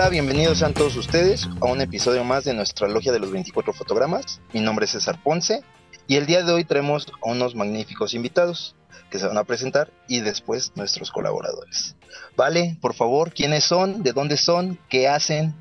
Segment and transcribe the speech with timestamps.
[0.00, 3.74] Hola, bienvenidos sean todos ustedes a un episodio más de nuestra logia de los 24
[3.74, 4.40] fotogramas.
[4.54, 5.62] Mi nombre es César Ponce
[6.06, 8.74] y el día de hoy traemos a unos magníficos invitados
[9.10, 11.96] que se van a presentar y después nuestros colaboradores.
[12.34, 14.02] Vale, por favor, ¿quiénes son?
[14.02, 14.78] ¿De dónde son?
[14.88, 15.54] ¿Qué hacen?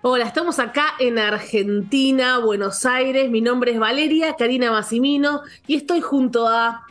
[0.00, 3.30] Hola, estamos acá en Argentina, Buenos Aires.
[3.30, 6.86] Mi nombre es Valeria Karina Massimino y estoy junto a.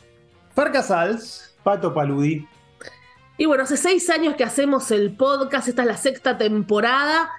[0.53, 2.47] Far Casals, Pato Paludi.
[3.39, 7.29] Y bueno, hace seis años que hacemos el podcast, esta es la sexta temporada.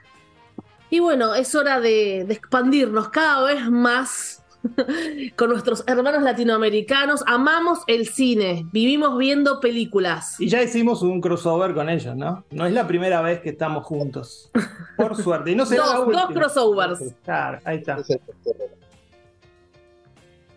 [0.89, 4.43] Y bueno, es hora de, de expandirnos cada vez más
[5.37, 7.23] con nuestros hermanos latinoamericanos.
[7.27, 10.41] Amamos el cine, vivimos viendo películas.
[10.41, 12.45] Y ya hicimos un crossover con ellos, ¿no?
[12.51, 14.51] No es la primera vez que estamos juntos.
[14.97, 15.51] Por suerte.
[15.53, 16.23] Y no será Dos- la última.
[16.23, 17.15] dos crossovers.
[17.25, 17.99] Claro, ahí está.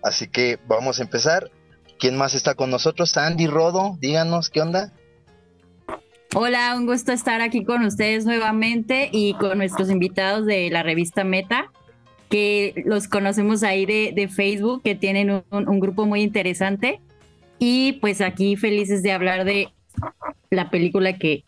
[0.01, 1.51] Así que vamos a empezar.
[1.99, 3.11] ¿Quién más está con nosotros?
[3.11, 4.91] Sandy Rodo, díganos qué onda.
[6.35, 11.23] Hola, un gusto estar aquí con ustedes nuevamente y con nuestros invitados de la revista
[11.23, 11.71] Meta,
[12.29, 16.99] que los conocemos ahí de, de Facebook, que tienen un, un grupo muy interesante.
[17.59, 19.69] Y pues aquí felices de hablar de
[20.49, 21.43] la película que,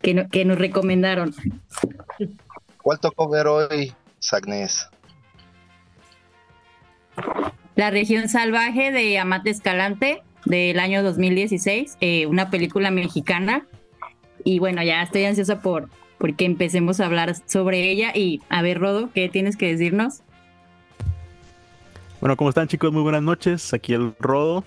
[0.00, 1.34] que, no- que nos recomendaron.
[2.82, 4.88] ¿Cuál tocó ver hoy, Sagnes?
[7.76, 13.66] La región salvaje de Amate Escalante del año 2016, eh, una película mexicana.
[14.44, 18.12] Y bueno, ya estoy ansiosa por porque empecemos a hablar sobre ella.
[18.14, 20.22] Y a ver, Rodo, ¿qué tienes que decirnos?
[22.20, 22.92] Bueno, ¿cómo están chicos?
[22.92, 23.74] Muy buenas noches.
[23.74, 24.64] Aquí el Rodo.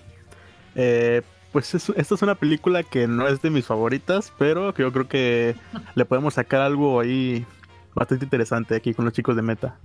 [0.74, 4.82] Eh, pues es- esta es una película que no es de mis favoritas, pero que
[4.82, 5.56] yo creo que
[5.94, 7.46] le podemos sacar algo ahí
[7.94, 9.78] bastante interesante aquí con los chicos de Meta.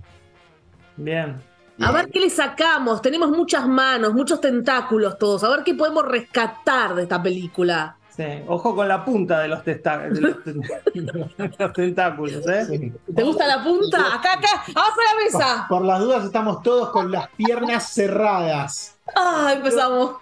[0.98, 1.40] Bien.
[1.80, 3.00] A ver qué le sacamos.
[3.00, 5.42] Tenemos muchas manos, muchos tentáculos todos.
[5.42, 7.96] A ver qué podemos rescatar de esta película.
[8.16, 8.24] Sí.
[8.46, 10.60] Ojo con la punta de los, testa- de los, ten-
[10.94, 12.92] de los tentáculos, ¿eh?
[13.14, 14.14] ¿Te gusta la punta?
[14.14, 15.66] Acá, acá, abajo de la mesa.
[15.68, 18.96] Por las dudas estamos todos con las piernas cerradas.
[19.16, 20.16] Ah, empezamos.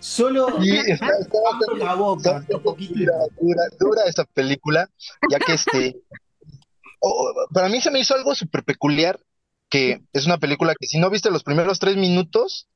[0.00, 1.38] Solo Sí, está, está
[1.78, 2.38] la boca.
[2.38, 2.94] Está un poquito.
[2.98, 4.88] dura, dura, dura esta película,
[5.30, 5.96] ya que este,
[7.52, 9.18] para mí se me hizo algo súper peculiar,
[9.68, 12.68] que es una película que si no viste los primeros tres minutos,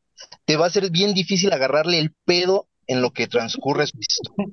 [0.44, 4.46] te va a ser bien difícil agarrarle el pedo en lo que transcurre su historia.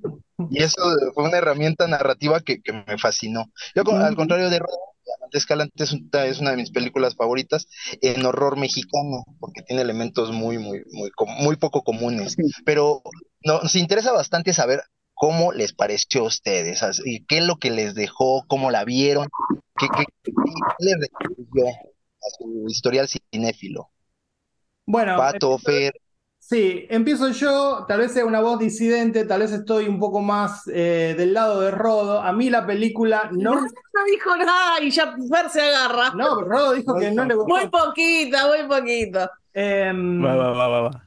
[0.49, 0.81] Y eso
[1.13, 3.45] fue una herramienta narrativa que, que me fascinó.
[3.75, 4.77] Yo, al contrario de Rodo,
[5.19, 7.67] Amante Escalante es, un- es una de mis películas favoritas
[8.01, 12.35] en horror mexicano, porque tiene elementos muy, muy, muy, muy poco comunes.
[12.65, 13.01] Pero
[13.43, 14.81] no, nos interesa bastante saber
[15.13, 19.27] cómo les pareció a ustedes, así, qué es lo que les dejó, cómo la vieron,
[19.77, 20.31] qué, qué, qué
[20.79, 23.89] les retribuyó a su historial cinéfilo.
[24.85, 25.93] Bueno, Pato, Fer,
[26.49, 30.63] Sí, empiezo yo, tal vez sea una voz disidente, tal vez estoy un poco más
[30.73, 32.21] eh, del lado de Rodo.
[32.21, 33.55] A mí la película no...
[33.55, 36.11] No dijo nada y ya Fer se agarra.
[36.15, 37.53] No, Rodo dijo que no le gustó.
[37.53, 39.19] Muy poquito, muy poquito.
[39.19, 41.03] Va, va, va, va, va.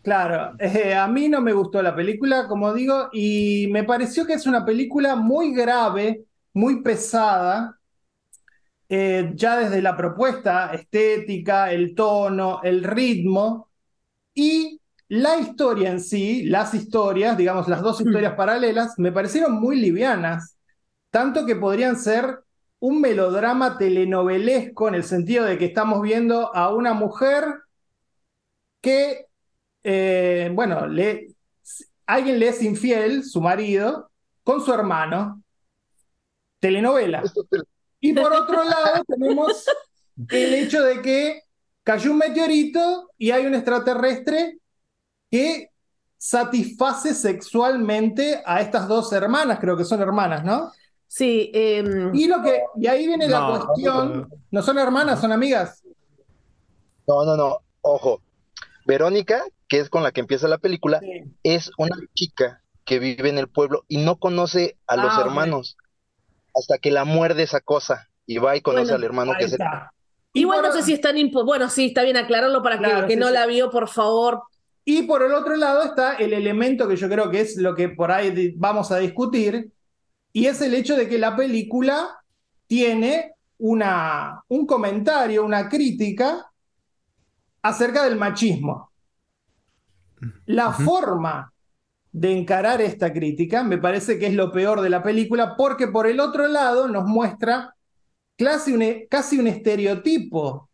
[0.00, 4.34] Claro, eh, a mí no me gustó la película, como digo, y me pareció que
[4.34, 6.24] es una película muy grave,
[6.54, 7.76] muy pesada,
[8.88, 13.67] eh, ya desde la propuesta estética, el tono, el ritmo
[14.38, 19.80] y la historia en sí, las historias, digamos, las dos historias paralelas, me parecieron muy
[19.80, 20.56] livianas,
[21.10, 22.40] tanto que podrían ser
[22.78, 27.44] un melodrama telenovelesco en el sentido de que estamos viendo a una mujer
[28.80, 29.26] que
[29.82, 31.34] eh, bueno, le,
[32.06, 34.10] alguien le es infiel, su marido,
[34.44, 35.42] con su hermano.
[36.60, 37.22] Telenovela.
[37.98, 39.64] Y por otro lado tenemos
[40.28, 41.42] el hecho de que
[41.88, 44.58] cayó un meteorito y hay un extraterrestre
[45.30, 45.70] que
[46.18, 50.70] satisface sexualmente a estas dos hermanas, creo que son hermanas, ¿no?
[51.06, 55.82] Sí, em, Y lo que, y ahí viene la cuestión, no son hermanas, son amigas.
[57.06, 58.20] no, no, no, ojo,
[58.84, 61.22] Verónica, que es con la que empieza la película, Sí.
[61.42, 65.78] es una chica que vive en el pueblo y no conoce a los Ah, hermanos
[66.54, 69.52] hasta que la muerde esa cosa y va y conoce Bueno, al hermano que es
[69.52, 69.60] el...
[69.62, 69.92] está.
[70.40, 72.84] Igual por- no sé si es tan impo- Bueno, sí, está bien aclararlo para que
[72.84, 73.34] Claro, el que sí, no sí.
[73.34, 74.42] la vio, por favor.
[74.84, 77.90] Y por el otro lado está el elemento que yo creo que es lo que
[77.90, 79.70] por ahí vamos a discutir,
[80.32, 82.18] y es el hecho de que la película
[82.66, 86.50] tiene una, un comentario, una crítica
[87.62, 88.90] acerca del machismo.
[90.46, 91.52] La forma
[92.10, 96.06] de encarar esta crítica me parece que es lo peor de la película, porque por
[96.06, 97.74] el otro lado nos muestra
[98.38, 100.70] casi un, e- casi un estereotipo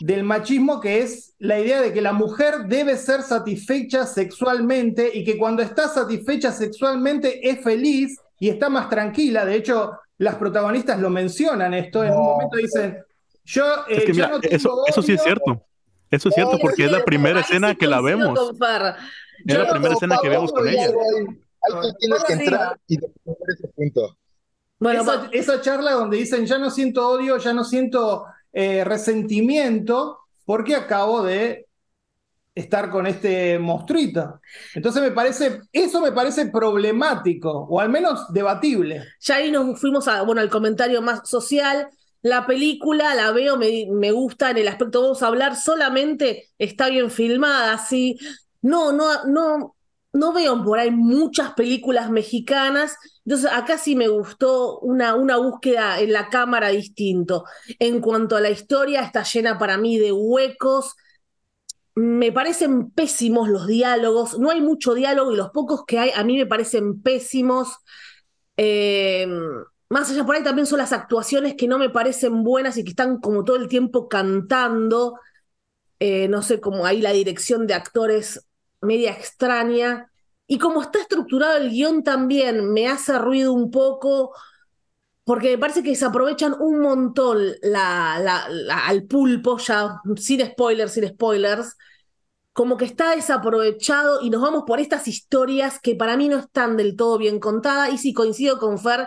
[0.00, 5.24] del machismo que es la idea de que la mujer debe ser satisfecha sexualmente y
[5.24, 9.44] que cuando está satisfecha sexualmente es feliz y está más tranquila.
[9.44, 12.98] De hecho, las protagonistas lo mencionan esto, en un momento dicen,
[13.44, 15.24] yo eh, Es que ya mira, no tengo eso, eso sí es odio".
[15.24, 15.64] cierto.
[16.10, 18.38] Eso es cierto porque es la primera escena sí que la vemos.
[18.40, 18.58] Es
[19.44, 20.84] Yo la no primera escena que vemos con ella.
[20.86, 24.16] Ahí, ahí tienes que entrar y ese punto.
[24.78, 30.76] Bueno, esa, charla donde dicen, ya no siento odio, ya no siento eh, resentimiento, porque
[30.76, 31.66] acabo de
[32.54, 34.40] estar con este monstruito.
[34.74, 39.04] Entonces me parece, eso me parece problemático, o al menos debatible.
[39.20, 41.88] ya ahí nos fuimos a, bueno, al comentario más social.
[42.20, 46.88] La película la veo, me, me gusta en el aspecto, vamos a hablar solamente, está
[46.88, 48.18] bien filmada, sí.
[48.60, 49.76] No, no, no,
[50.12, 52.96] no veo por ahí muchas películas mexicanas.
[53.28, 57.44] Entonces, acá sí me gustó una, una búsqueda en la cámara distinto.
[57.78, 60.94] En cuanto a la historia, está llena para mí de huecos.
[61.94, 64.38] Me parecen pésimos los diálogos.
[64.38, 67.76] No hay mucho diálogo y los pocos que hay a mí me parecen pésimos.
[68.56, 69.28] Eh,
[69.90, 72.90] más allá por ahí también son las actuaciones que no me parecen buenas y que
[72.90, 75.20] están como todo el tiempo cantando.
[76.00, 78.48] Eh, no sé, como ahí la dirección de actores
[78.80, 80.10] media extraña.
[80.48, 84.34] Y como está estructurado el guion también, me hace ruido un poco,
[85.24, 88.16] porque me parece que se aprovechan un montón la,
[88.86, 91.76] al pulpo, ya sin spoilers, sin spoilers,
[92.54, 96.76] como que está desaprovechado y nos vamos por estas historias que para mí no están
[96.76, 97.92] del todo bien contadas.
[97.92, 99.06] Y sí, coincido con Fer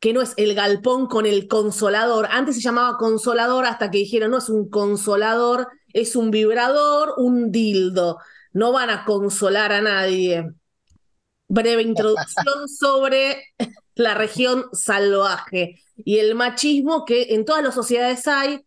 [0.00, 2.28] que no es el galpón con el consolador.
[2.30, 7.50] Antes se llamaba consolador hasta que dijeron, no es un consolador, es un vibrador, un
[7.50, 8.18] dildo.
[8.52, 10.54] No van a consolar a nadie.
[11.48, 13.44] Breve introducción sobre
[13.94, 18.62] la región salvaje y el machismo que en todas las sociedades hay.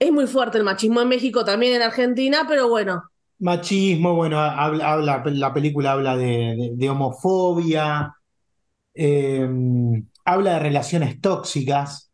[0.00, 3.04] Es muy fuerte el machismo en México, también en Argentina, pero bueno,
[3.40, 8.12] Machismo, bueno, habla, habla- la película habla de, de- homofobia,
[8.94, 9.48] eh,
[10.24, 12.12] habla de relaciones tóxicas,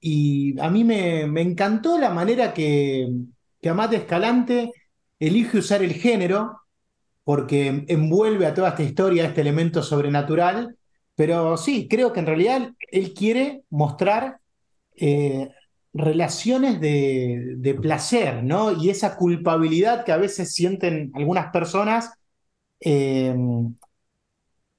[0.00, 3.08] y a mí me, me encantó la manera que,
[3.62, 4.72] que Amat Escalante
[5.20, 6.60] elige usar el género,
[7.26, 10.76] porque envuelve a toda esta historia este elemento sobrenatural,
[11.16, 14.38] pero sí, creo que en realidad él quiere mostrar
[14.94, 15.50] eh,
[15.92, 18.70] relaciones de, placer, ¿no?
[18.80, 22.12] Y esa culpabilidad que a veces sienten algunas personas
[22.78, 23.34] eh,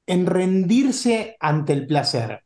[0.05, 2.43] en rendirse ante el placer.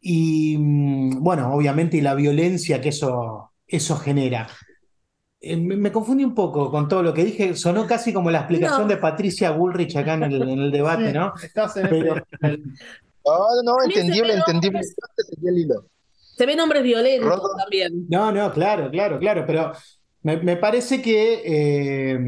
[0.00, 4.48] Y mm, bueno, obviamente, y la violencia que eso, eso genera.
[5.40, 8.82] Eh, me, confundí un poco con todo lo que dije, sonó casi como la explicación
[8.82, 8.88] No.
[8.88, 11.32] de Patricia Bullrich acá en el, en el debate, ¿no?
[11.40, 14.80] Estás en Pero- No, no, entendible, entendible.
[16.36, 17.54] se ven hombres violentos Rodo.
[17.56, 18.06] también.
[18.08, 19.72] No, no, claro, claro, claro, pero
[20.22, 22.18] me, me parece que eh,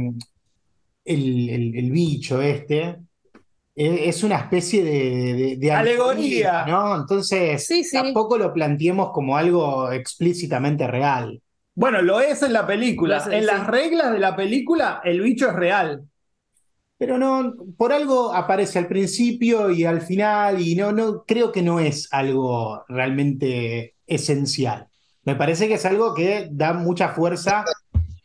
[1.04, 2.96] el, el- el bicho este
[3.74, 6.64] e- es una especie de, de- de Alegoría.
[6.66, 6.94] ¿no?
[6.96, 7.96] Entonces, Sí, sí.
[7.96, 11.40] tampoco lo planteemos como algo explícitamente real.
[11.74, 13.18] Bueno, lo es en la película.
[13.18, 13.46] Es, en sí.
[13.46, 16.04] las reglas de la película, el bicho es real.
[16.98, 21.62] Pero no, por algo aparece al principio y al final, y no, no, creo que
[21.62, 24.88] no es algo realmente esencial.
[25.24, 27.64] Me parece que es algo que da mucha fuerza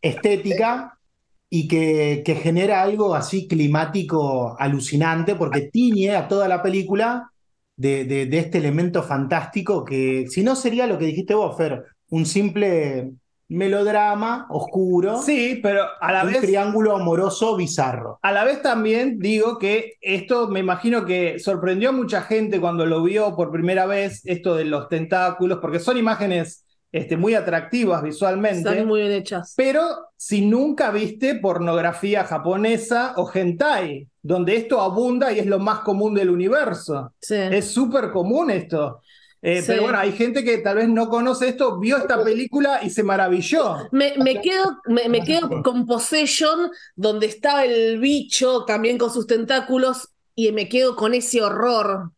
[0.01, 0.99] estética
[1.49, 7.31] y que, que genera algo así climático alucinante, porque tiñe a toda la película
[7.77, 11.83] de, de- de este elemento fantástico que, si no sería lo que dijiste vos, Fer,
[12.09, 13.11] un simple
[13.47, 18.19] melodrama oscuro, Sí, pero a la un vez, triángulo amoroso bizarro.
[18.21, 22.85] a la vez también digo que esto me imagino que sorprendió a mucha gente cuando
[22.85, 28.01] lo vio por primera vez, esto de los tentáculos, porque son imágenes este, muy atractivas
[28.01, 28.69] visualmente.
[28.69, 29.53] Están muy bien hechas.
[29.57, 29.81] Pero
[30.15, 36.13] si nunca viste pornografía japonesa o hentai, donde esto abunda y es lo más común
[36.15, 37.13] del universo.
[37.19, 37.35] Sí.
[37.35, 39.01] Es súper común esto.
[39.41, 39.67] Eh, Sí.
[39.67, 43.03] Pero bueno, hay gente que tal vez no conoce esto, vio esta película y se
[43.03, 43.77] maravilló.
[43.91, 49.27] Me, me quedo, me, me quedo con Possession, donde estaba el bicho también con sus
[49.27, 52.11] tentáculos, y me quedo con ese horror.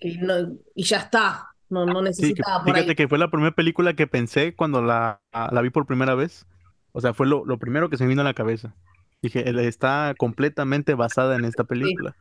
[0.00, 1.46] Y, no- y ya está.
[1.70, 2.96] No, no Sí, que- necesitaba por fíjate ahí.
[2.96, 6.46] que fue la primera película que pensé cuando la, la vi por primera vez.
[6.92, 8.74] O sea, fue lo, lo primero que se me vino a la cabeza.
[9.22, 12.16] Dije, "Él está completamente basada en esta película.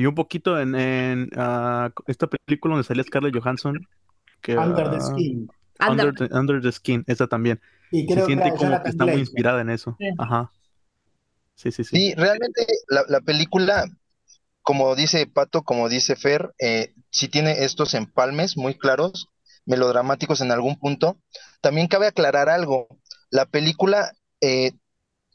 [0.00, 3.86] Y un poquito en, en, ah, esta película donde salía Scarlett Johansson.
[4.40, 5.50] Que, Under the ah, Skin.
[5.86, 7.60] Under the, Under the Skin, esa también.
[7.90, 9.96] Y Se siente que como que está muy inspirada en eso.
[9.98, 10.06] Sí.
[10.16, 10.50] Ajá.
[11.54, 11.96] Sí, sí, sí.
[11.96, 13.84] Sí, realmente la, la película,
[14.62, 19.28] como dice Pato, como dice Fer, eh, sí tiene estos empalmes muy claros,
[19.66, 21.18] melodramáticos en algún punto.
[21.60, 22.88] También cabe aclarar algo.
[23.28, 24.72] La película, eh,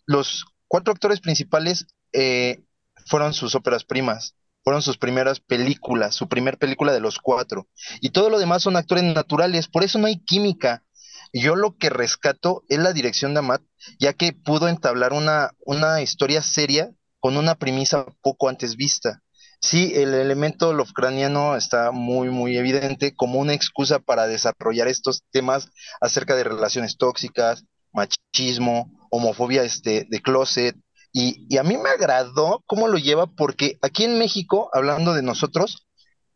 [0.07, 2.63] los cuatro actores principales eh,
[3.05, 4.33] fueron sus óperas primas.
[4.65, 7.67] Fueron sus primeras películas, su primer película de los cuatro.
[8.01, 10.83] Y todo lo demás son actores naturales, por eso no hay química.
[11.31, 13.61] Yo lo que rescato es la dirección de Amat,
[13.99, 19.21] ya que pudo entablar una, una historia seria con una premisa poco antes vista.
[19.61, 25.69] Sí, el elemento lovecraniano está muy, muy evidente como una excusa para desarrollar estos temas
[26.01, 30.75] acerca de relaciones tóxicas, machismo, homofobia este, de closet.
[31.17, 35.21] Y, y a mí me agradó cómo lo lleva porque aquí en México, hablando de
[35.21, 35.87] nosotros,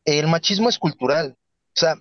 [0.05, 1.35] el machismo es cultural.
[1.37, 1.95] O sea,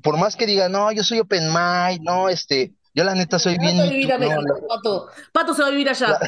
[0.00, 3.58] por más que diga, no, yo soy open mind, no, este, yo la neta soy
[3.58, 3.78] bien...
[3.78, 5.08] Vete a vivir a no, México, la- Pato.
[5.32, 6.06] Pato se va a vivir allá.
[6.08, 6.20] La,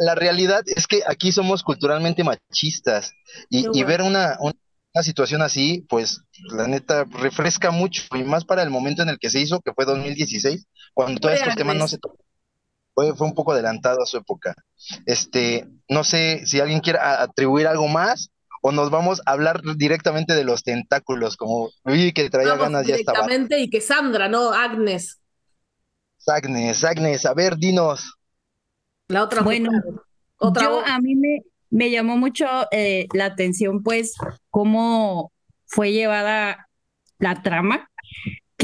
[0.00, 3.12] la realidad es que aquí somos culturalmente machistas
[3.48, 4.52] y, y ver una, una,
[4.94, 6.20] una situación así, pues
[6.52, 9.72] la neta refresca mucho y más para el momento en el que se hizo, que
[9.72, 12.23] fue 2016, cuando todos estos temas no se tocaban.
[12.94, 14.54] Fue, fue un poco adelantado a su época.
[15.06, 18.30] Este, no sé si alguien quiere atribuir algo más
[18.62, 22.86] o nos vamos a hablar directamente de los tentáculos, como vi que traía Vamos ganas
[22.86, 23.18] ya estaba.
[23.20, 25.20] directamente y que Sandra, no Agnes,
[26.26, 28.18] Agnes, Agnes, a ver, dinos.
[29.08, 29.70] la otra Bueno.
[30.38, 30.84] Otra Yo voz.
[30.86, 34.14] a mí me, me llamó mucho eh, la atención, pues,
[34.50, 35.32] cómo
[35.66, 36.68] fue llevada
[37.18, 37.90] la trama,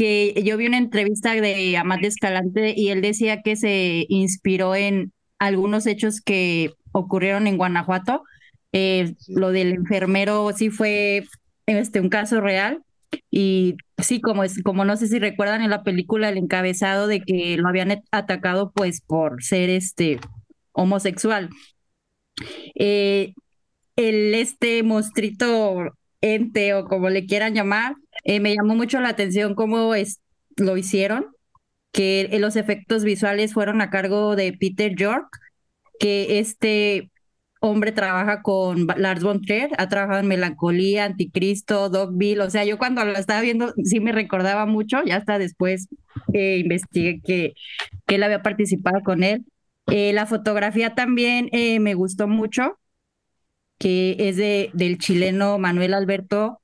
[0.01, 5.13] que yo vi una entrevista de Amat Escalante y él decía que se inspiró en
[5.37, 8.23] algunos hechos que ocurrieron en Guanajuato.
[8.71, 11.27] Eh, lo del enfermero sí fue
[11.67, 12.81] este, un caso real.
[13.29, 17.21] Y sí, como es, como no sé si recuerdan en la película el encabezado de
[17.21, 20.19] que lo habían atacado pues por ser este
[20.71, 21.51] homosexual.
[22.73, 23.35] Eh,
[23.97, 25.91] el este monstruito
[26.21, 27.93] ente o como le quieran llamar,
[28.23, 30.21] eh, me llamó mucho la atención cómo es,
[30.57, 31.27] lo hicieron,
[31.91, 35.27] que eh, los efectos visuales fueron a cargo de Peter York,
[35.99, 37.11] que este
[37.61, 42.77] hombre trabaja con Lars von Trier, ha trabajado en Melancolía, Anticristo, Dogville, o sea, yo
[42.79, 45.87] cuando lo estaba viendo sí me recordaba mucho, ya hasta después
[46.33, 47.53] eh, investigué que,
[48.07, 49.45] que él había participado con él.
[49.87, 52.79] Eh, la fotografía también eh, me gustó mucho,
[53.77, 56.60] que es de, del chileno Manuel Alberto,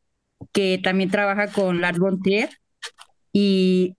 [0.52, 2.50] que también trabaja con Lars von Trier.
[3.34, 3.96] Y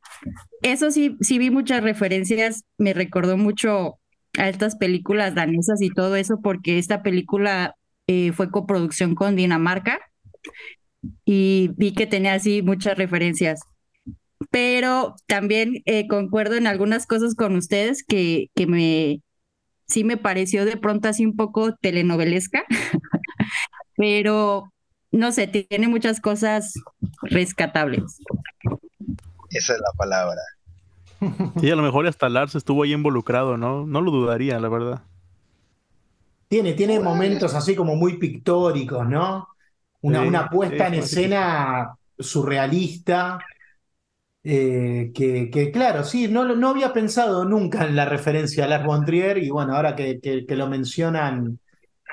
[0.63, 3.99] eso sí, sí vi muchas referencias, me recordó mucho
[4.39, 7.75] a estas películas danesas y todo eso, porque esta película
[8.07, 9.99] eh, fue coproducción con Dinamarca
[11.25, 13.61] y vi que tenía así muchas referencias.
[14.51, 19.21] Pero también eh, concuerdo en algunas cosas con ustedes que, que me
[19.89, 22.65] sí me pareció de pronto así un poco telenovelesca,
[23.97, 24.73] pero
[25.13, 26.75] no sé, tiene muchas cosas
[27.23, 28.19] rescatables.
[29.51, 30.41] Esa es la palabra.
[31.57, 33.87] Sí, a lo mejor hasta Lars estuvo ahí involucrado, ¿no?
[33.87, 35.03] No lo dudaría, la verdad.
[36.49, 39.49] Tiene, tiene momentos así como muy pictóricos, ¿no?
[40.01, 43.39] Una, Sí, una puesta en sí, escena surrealista.
[44.45, 48.69] eh, que, que, claro, sí, no, lo- no había pensado nunca en la referencia a
[48.69, 51.59] Lars von Trier y bueno, ahora que, que- que lo mencionan,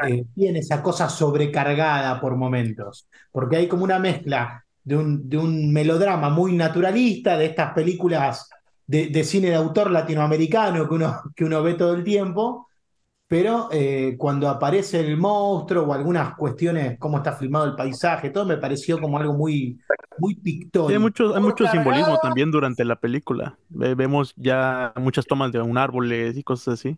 [0.02, 5.38] eh, tiene esa cosa sobrecargada por momentos, porque hay como una mezcla de un, de
[5.38, 8.50] un melodrama muy naturalista, de estas películas
[8.86, 12.68] de, de cine de autor latinoamericano que uno, que uno ve todo el tiempo,
[13.28, 18.46] pero eh, cuando aparece el monstruo o algunas cuestiones, cómo está filmado el paisaje, todo
[18.46, 19.80] me pareció como algo muy,
[20.18, 20.36] muy
[20.86, 21.00] Sí, hay pictórico.
[21.00, 23.58] mucho, hay mucho simbolismo también durante la película.
[23.70, 26.98] Ve- vemos ya muchas tomas de un árboles y cosas así.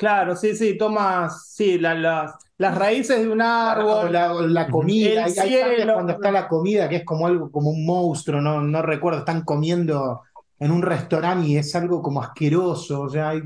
[0.00, 4.10] Claro, sí, sí, tomas, sí, la- las- las raíces de un árbol.
[4.12, 7.68] La, la comida, El hay, hay cuando está la comida que es como algo, como
[7.70, 10.22] un monstruo, no, no recuerdo, están comiendo
[10.58, 13.42] en un restaurante y es algo como asqueroso, o sea, hay-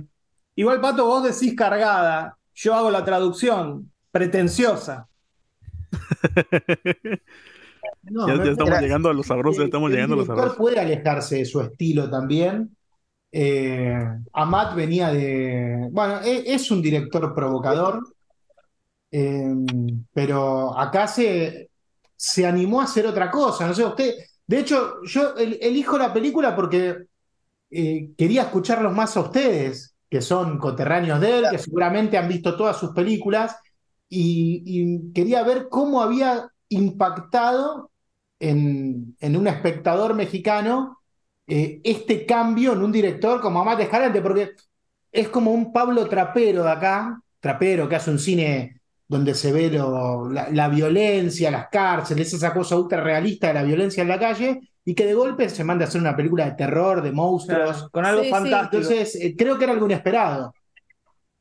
[0.57, 5.09] Igual, Pato, vos decís cargada, yo hago la traducción, pretenciosa.
[8.03, 10.59] no, Ya, estamos llegando a los sabrosos, ya estamos el llegando a los sabrosos.
[10.59, 12.77] puede alejarse de su estilo también.
[13.37, 13.99] Eh,
[14.33, 15.89] Amat venía de.
[15.91, 18.01] Bueno, e- es, un director provocador,
[19.11, 19.55] eh,
[20.13, 21.71] pero acá se,
[22.17, 23.67] se animó a hacer otra cosa.
[23.67, 24.15] No sé, usted.
[24.47, 26.97] De hecho, yo el- elijo la película porque
[27.71, 32.57] eh, quería escucharlos más a ustedes, que son coterráneos de él, que seguramente han visto
[32.57, 33.57] todas sus películas,
[34.09, 37.91] y, y quería ver cómo había impactado
[38.41, 40.99] en, en un espectador mexicano
[41.47, 44.53] eh, este cambio en un director como Amat Escalante, porque
[45.13, 49.71] es como un Pablo Trapero de acá, Trapero que hace un cine donde se ve
[49.71, 54.19] lo- la, la violencia, las cárceles, esa cosa ultra realista de la violencia en la
[54.19, 57.71] calle, y que de golpe se manda a hacer una película de terror, de monstruos.
[57.77, 58.33] Claro, con algo Sí, sí.
[58.33, 58.77] fantástico.
[58.83, 60.53] Entonces, eh, creo que era algo inesperado.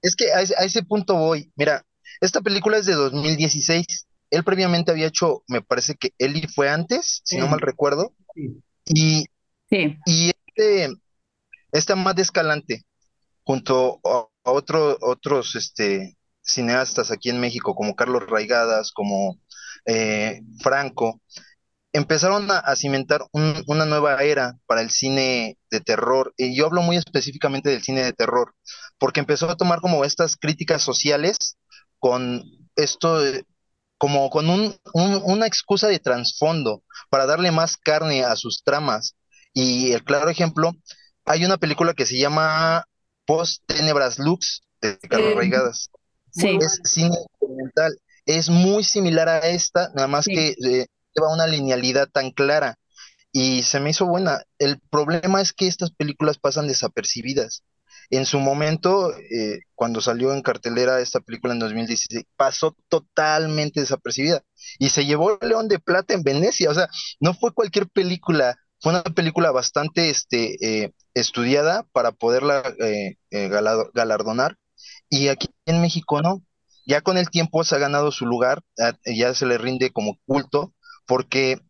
[0.01, 1.51] Es que a ese, a ese punto voy.
[1.55, 1.85] Mira,
[2.21, 4.07] esta película es de 2016.
[4.29, 8.61] él previamente había hecho, me parece que Eli fue antes, si no mal recuerdo, Sí.
[8.85, 9.25] y,
[9.69, 10.93] Sí, y este,
[11.71, 12.85] este Amat Escalante,
[13.43, 19.39] junto a, otro- otros este, cineastas aquí en México, como Carlos Raigadas, como
[19.85, 21.21] eh, Franco,
[21.93, 26.33] empezaron a, cimentar un- una nueva era para el cine de terror.
[26.37, 28.55] Y yo hablo muy específicamente del cine de terror,
[28.99, 31.57] porque empezó a tomar como estas críticas sociales
[31.99, 32.43] con
[32.75, 33.45] esto, de-
[33.97, 39.15] como con un, un- una excusa de trasfondo para darle más carne a sus tramas.
[39.53, 40.73] Y el claro ejemplo,
[41.25, 42.85] hay una película que se llama
[43.25, 45.89] Post Tenebras Lux de Carlos Eh, Raigadas
[46.31, 46.57] sí.
[46.59, 47.97] es cine documental.
[48.25, 50.33] Es muy similar a esta, nada más Sí.
[50.33, 52.77] que eh, lleva una linealidad tan clara
[53.31, 54.43] y se me hizo buena.
[54.59, 57.63] El problema es que estas películas pasan desapercibidas.
[58.09, 64.43] En su momento, eh, cuando salió en cartelera esta película en 2016, pasó totalmente desapercibida
[64.77, 66.69] y se llevó el León de Plata en Venecia.
[66.69, 72.61] O sea, no fue cualquier película, fue una película bastante este, eh, estudiada para poderla
[72.79, 73.49] eh, eh,
[73.93, 74.57] galardonar
[75.09, 76.43] y aquí en México no.
[76.85, 78.61] Ya con el tiempo se ha ganado su lugar,
[79.05, 80.73] ya se le rinde como culto,
[81.05, 81.61] porque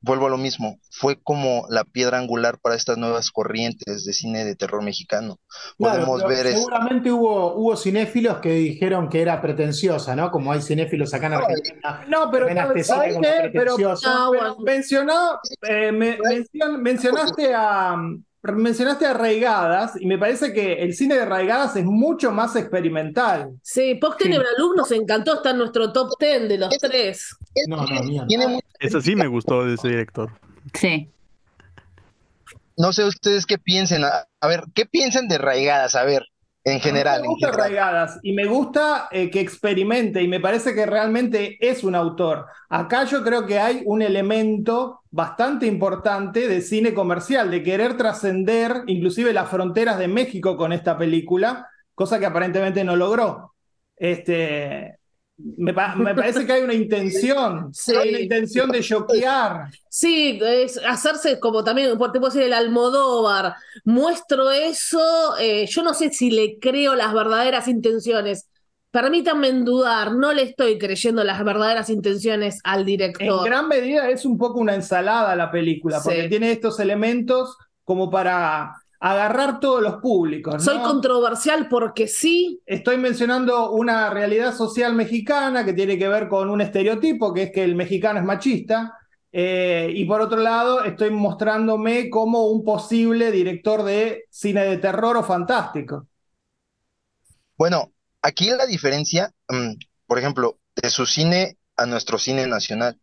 [0.00, 4.44] vuelvo a lo mismo, fue como la piedra angular para estas nuevas corrientes de cine
[4.44, 5.38] de terror mexicano.
[5.76, 10.30] Claro, Podemos ver es- seguramente hubo, hubo cinéfilos que dijeron que era pretenciosa, ¿no?
[10.30, 12.04] Como hay cinéfilos acá en Argentina.
[13.50, 14.08] Pretencioso.
[14.08, 14.56] No, pero bueno.
[14.64, 17.96] mencionó, eh, me- mencion- mencionaste a
[18.52, 23.50] mencionaste a Raigadas y me parece que el cine de Raigadas es mucho más experimental.
[23.62, 27.36] Sí, Post Tenebra Luz nos encantó, está en nuestro top 10 de los tres.
[27.66, 28.24] No, no, mía.
[28.28, 30.30] tiene Esa sí me gustó de ese director.
[30.74, 31.10] Sí.
[32.76, 35.94] no sé ustedes qué piensen, a, a ver, ¿qué piensan de Raigadas?
[35.94, 36.26] A ver,
[36.64, 37.52] en general, me gusta.
[37.52, 42.46] Raigadas y me gusta eh, que experimente y me parece que realmente es un autor.
[42.68, 48.82] Acá yo creo que hay un elemento bastante importante de cine comercial, de querer trascender
[48.86, 53.54] inclusive las fronteras de México con esta película, cosa que aparentemente no logró.
[53.96, 54.98] Este,
[55.36, 57.94] me, me parece que hay una intención, Sí.
[57.96, 59.70] hay una intención de choquear.
[59.88, 63.54] Sí, es hacerse como también, por- te puedo decir, el Almodóvar.
[63.84, 68.48] Muestro eso, eh, yo no sé si le creo las verdaderas intenciones.
[69.02, 73.44] Permítanme dudar, no le estoy creyendo las verdaderas intenciones al En director.
[73.44, 76.28] gran medida es un poco una ensalada la película, porque Sí.
[76.28, 80.64] tiene estos elementos como para agarrar todos los públicos.
[80.64, 86.50] Soy controversial porque sí, Estoy mencionando una realidad social mexicana que tiene que ver con
[86.50, 88.94] un estereotipo, que es que el mexicano es machista.
[89.30, 95.18] eh, y por otro lado, estoy mostrándome como un posible director de cine de terror
[95.18, 96.06] o fantástico.
[97.56, 99.74] Bueno, aquí la diferencia, mm,
[100.06, 103.00] por ejemplo, de su cine a nuestro cine nacional.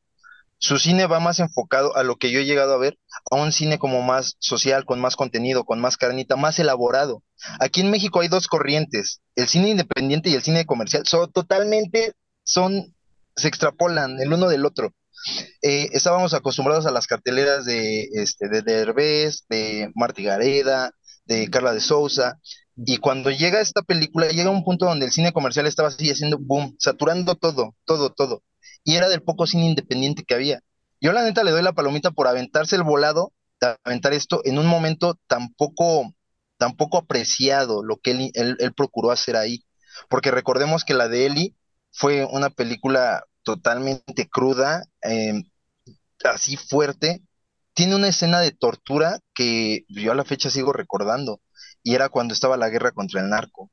[0.58, 2.98] Su cine va más enfocado a lo que yo he llegado a ver,
[3.30, 7.24] a un cine como más social, con más contenido, con más carnita, más elaborado.
[7.60, 11.06] Aquí en México hay dos corrientes, el cine independiente y el cine comercial.
[11.06, 12.96] Son totalmente, son,
[13.36, 14.94] se extrapolan el uno del otro.
[15.62, 20.92] Eh, estábamos acostumbrados a las carteleras de, este, de Derbez, de Marty Gareda,
[21.26, 22.40] de Carla de Souza,
[22.76, 26.38] y cuando llega esta película, llega un punto donde el cine comercial estaba así haciendo
[26.38, 28.44] boom, saturando todo, todo, todo.
[28.84, 30.62] Y era del poco cine independiente que había.
[31.00, 34.60] Yo la neta le doy la palomita por aventarse el volado, de aventar esto en
[34.60, 36.14] un momento tan poco,
[36.58, 39.64] tan poco apreciado lo que él, procuró hacer ahí.
[40.10, 41.56] Porque recordemos que la de Eli
[41.92, 45.44] fue una película totalmente cruda, eh,
[46.26, 47.22] así fuerte.
[47.74, 51.40] Tiene una escena de tortura que yo a la fecha sigo recordando
[51.86, 53.70] y era cuando estaba la guerra contra el narco.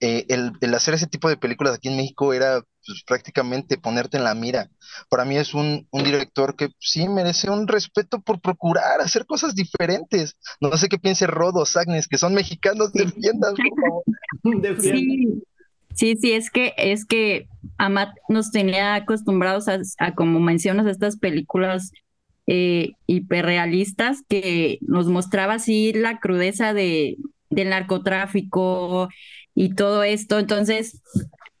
[0.00, 4.16] Eh, el, el hacer ese tipo de películas aquí en México era pues, prácticamente ponerte
[4.16, 4.70] en la mira.
[5.10, 9.54] Para mí es un, un director que sí merece un respeto por procurar hacer cosas
[9.54, 10.34] diferentes.
[10.60, 14.02] No sé qué piense Rodo, Sagnes, que son mexicanos, defiendan, por favor.
[14.62, 15.42] Defiendo.
[15.94, 20.86] Sí, sí, sí, es que es que Amat nos tenía acostumbrados a, a, como mencionas,
[20.86, 21.92] estas películas
[22.46, 27.18] eh, hiperrealistas que nos mostraba así la crudeza de,
[27.52, 29.08] del narcotráfico
[29.54, 30.38] y todo esto.
[30.38, 31.00] Entonces,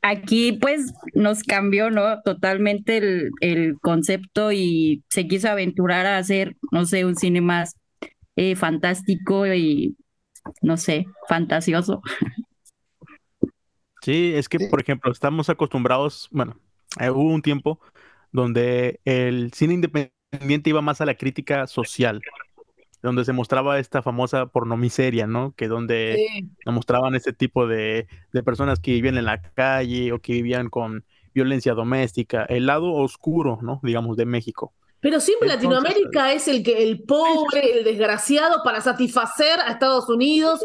[0.02, 2.20] aquí pues nos cambió, ¿no?
[2.22, 7.76] Totalmente el, el concepto y se quiso aventurar a hacer, no sé, un cine más
[8.36, 9.96] eh, fantástico y,
[10.62, 12.02] no sé, fantasioso.
[14.02, 16.58] Sí, es que, por ejemplo, estamos acostumbrados, bueno,
[16.98, 17.78] eh, hubo un tiempo
[18.32, 22.20] donde el cine independiente iba más a la crítica social,
[23.02, 25.54] donde se mostraba esta famosa pornomiseria, ¿no?
[25.56, 30.20] Que donde sí, mostraban ese tipo de, de personas que vivían en la calle o
[30.20, 33.80] que vivían con violencia doméstica, el lado oscuro, ¿no?
[33.82, 34.72] Digamos, de México.
[35.02, 40.60] Pero siempre Latinoamérica es el que el pobre, el desgraciado para satisfacer a Estados Unidos.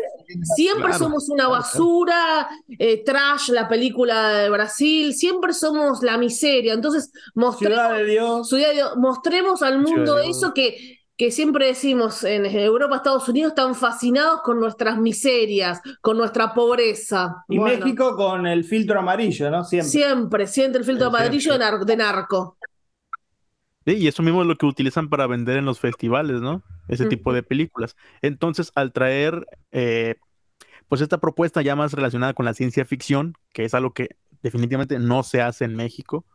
[0.55, 2.47] Siempre somos una basura,
[2.77, 6.73] eh, trash, la película de Brasil, siempre somos la miseria.
[6.73, 8.47] Entonces, mostremos, Ciudad de Dios.
[8.47, 13.27] Ciudad de Dios, mostremos al mundo Ciudad eso que, que siempre decimos en Europa, Estados
[13.27, 17.43] Unidos, están fascinados con nuestras miserias, con nuestra pobreza.
[17.49, 19.63] Y Bueno, México con el filtro amarillo, ¿no?
[19.63, 19.89] Siempre.
[19.89, 22.57] Siempre, siente el filtro amarillo de, nar- de narco.
[23.85, 26.61] Sí, y eso mismo es lo que utilizan para vender en los festivales, ¿no?
[26.89, 27.95] Ese tipo de películas.
[28.21, 30.15] Entonces, al traer, eh,
[30.89, 34.99] pues esta propuesta ya más relacionada con la ciencia ficción, que es algo que definitivamente
[34.99, 36.25] no se hace en México,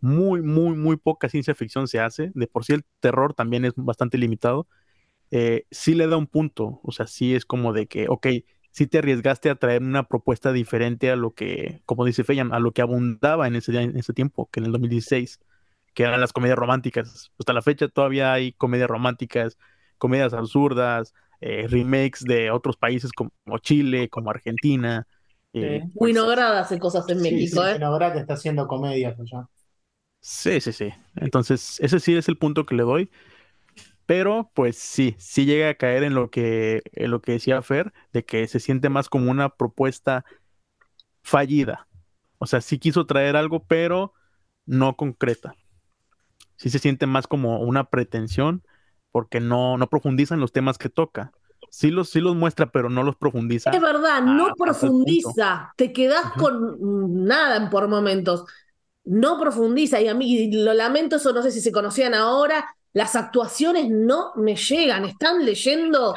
[0.00, 2.30] muy, muy, muy poca ciencia ficción se hace.
[2.34, 4.68] De por sí el terror también es bastante limitado.
[5.30, 8.26] Eh, sí le da un punto, o sea, sí es como de que, ok,
[8.72, 12.58] sí te arriesgaste a traer una propuesta diferente a lo que, como dice Feyan, a
[12.60, 15.40] lo que abundaba en ese, en ese tiempo, que en el 2016
[15.94, 17.32] que eran las comedias románticas.
[17.38, 19.58] Hasta la fecha todavía hay comedias románticas,
[19.98, 25.06] comedias absurdas, eh, remakes de otros países como Chile, como Argentina.
[25.52, 25.90] eh, Sí.
[25.98, 27.80] pues, Winograd hace cosas en Sí, México, sí, ¿eh?
[27.80, 29.46] Winograd está haciendo comedias allá.
[30.20, 30.90] Sí, sí, sí.
[31.16, 33.10] Entonces, ese sí es el punto que le doy.
[34.06, 37.92] Pero, pues sí, sí llega a caer en lo que, en lo que decía Fer,
[38.12, 40.24] de que se siente más como una propuesta
[41.22, 41.88] fallida.
[42.38, 44.14] O sea, sí quiso traer algo, pero
[44.66, 45.54] no concreta.
[46.56, 48.62] Sí se siente más como una pretensión,
[49.12, 51.32] porque no, no profundiza en los temas que toca.
[51.70, 53.70] Sí los, sí los muestra, pero no los profundiza.
[53.70, 56.40] Es verdad, no profundiza, te quedás Ujú.
[56.40, 58.44] con nada por momentos.
[59.04, 63.16] No profundiza, y a mí lo lamento, eso no sé si se conocían ahora, las
[63.16, 66.16] actuaciones no me llegan, están leyendo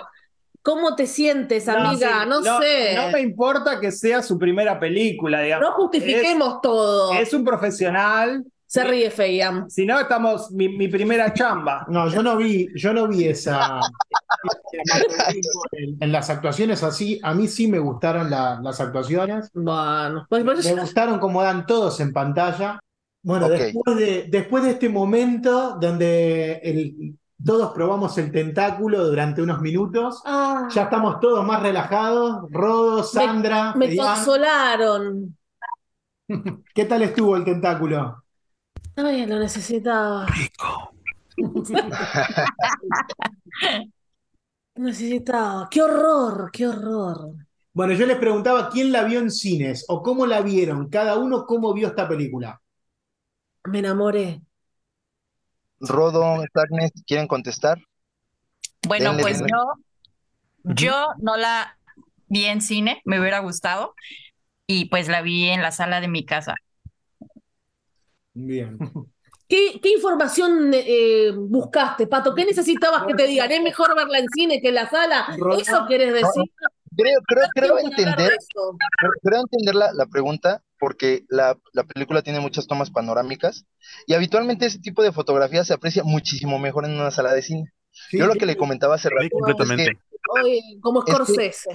[0.61, 2.95] cómo te sientes, amiga, sí, no, sé.
[2.95, 5.69] No me importa que sea su primera película, digamos.
[5.69, 7.13] No justifiquemos todo.
[7.13, 8.43] Es, es un profesional.
[8.65, 9.69] Se ríe Feyam.
[9.69, 11.85] Si no, estamos mi, mi primera chamba.
[11.89, 13.79] No, yo no vi, yo no vi esa
[15.99, 17.19] en, las actuaciones así.
[17.23, 19.49] A mí sí me gustaron la- las actuaciones.
[19.53, 22.79] Bueno, pues, pues, Me gustaron cómo dan todos en pantalla.
[23.21, 29.61] Bueno, después de, después de este momento donde el- todos probamos el tentáculo durante unos
[29.61, 32.49] minutos, ah, ya estamos todos más relajados.
[32.51, 35.37] Rodo, Sandra, me consolaron.
[36.73, 38.23] ¿qué tal estuvo el tentáculo?
[38.95, 40.25] Ay, lo necesitaba.
[44.75, 45.67] Necesitaba.
[45.69, 47.35] Qué horror, qué horror.
[47.73, 51.45] Bueno, yo les preguntaba quién la vio en cines o cómo la vieron, cada uno
[51.45, 52.61] cómo vio esta película.
[53.65, 54.41] Me enamoré.
[55.79, 57.77] Rodo, Agnes, ¿quieren contestar?
[58.87, 59.73] Bueno, Denle, pues yo,
[60.63, 61.77] yo no la
[62.27, 63.95] vi en cine, me hubiera gustado,
[64.67, 66.55] y pues la vi en la sala de mi casa.
[68.33, 68.77] Bien.
[69.53, 72.33] ¿Qué, qué información eh, buscaste, Pato?
[72.33, 73.51] ¿Qué necesitabas que te digan?
[73.51, 75.27] ¿Es mejor verla en cine que en la sala?
[75.59, 76.43] ¿Eso querés decir?
[76.97, 78.75] Creo, creo, creo entender, eso.
[79.21, 83.67] creo, entender la, la pregunta porque la, la película tiene muchas tomas panorámicas
[84.07, 87.71] y habitualmente ese tipo de fotografía se aprecia muchísimo mejor en una sala de cine.
[87.91, 89.99] Sí, Yo lo que le comentaba hace rato es completamente.
[90.29, 91.69] Oye, como Es que- Scorsese.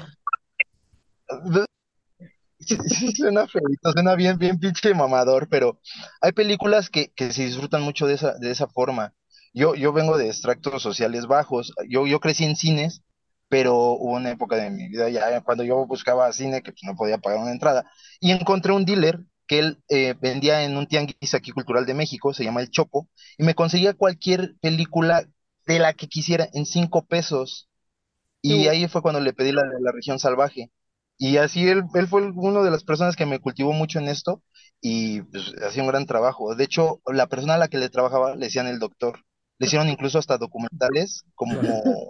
[2.68, 2.76] Sí,
[3.16, 5.81] suena feito, suena bien, bien pinche mamador, pero
[6.20, 9.14] hay películas que, que se disfrutan mucho de esa, de esa forma.
[9.54, 13.02] Yo, yo vengo de extractos sociales bajos, yo, yo crecí en cines,
[13.48, 16.94] pero hubo una época de mi vida ya cuando yo buscaba cine que pues, no
[16.96, 21.33] podía pagar una entrada, y encontré un dealer que él eh, vendía en un tianguis
[21.35, 25.24] aquí cultural de México, se llama El Chopo, y me conseguía cualquier película
[25.66, 27.68] de la que quisiera en cinco pesos.
[28.42, 30.70] Y ahí fue cuando le pedí la de la región salvaje.
[31.18, 34.42] Y así él, él fue una de las personas que me cultivó mucho en esto
[34.81, 36.54] y pues, hacía un gran trabajo.
[36.54, 39.20] De hecho, la persona a la que le trabajaba le decían el doctor.
[39.59, 41.59] Le hicieron incluso hasta documentales como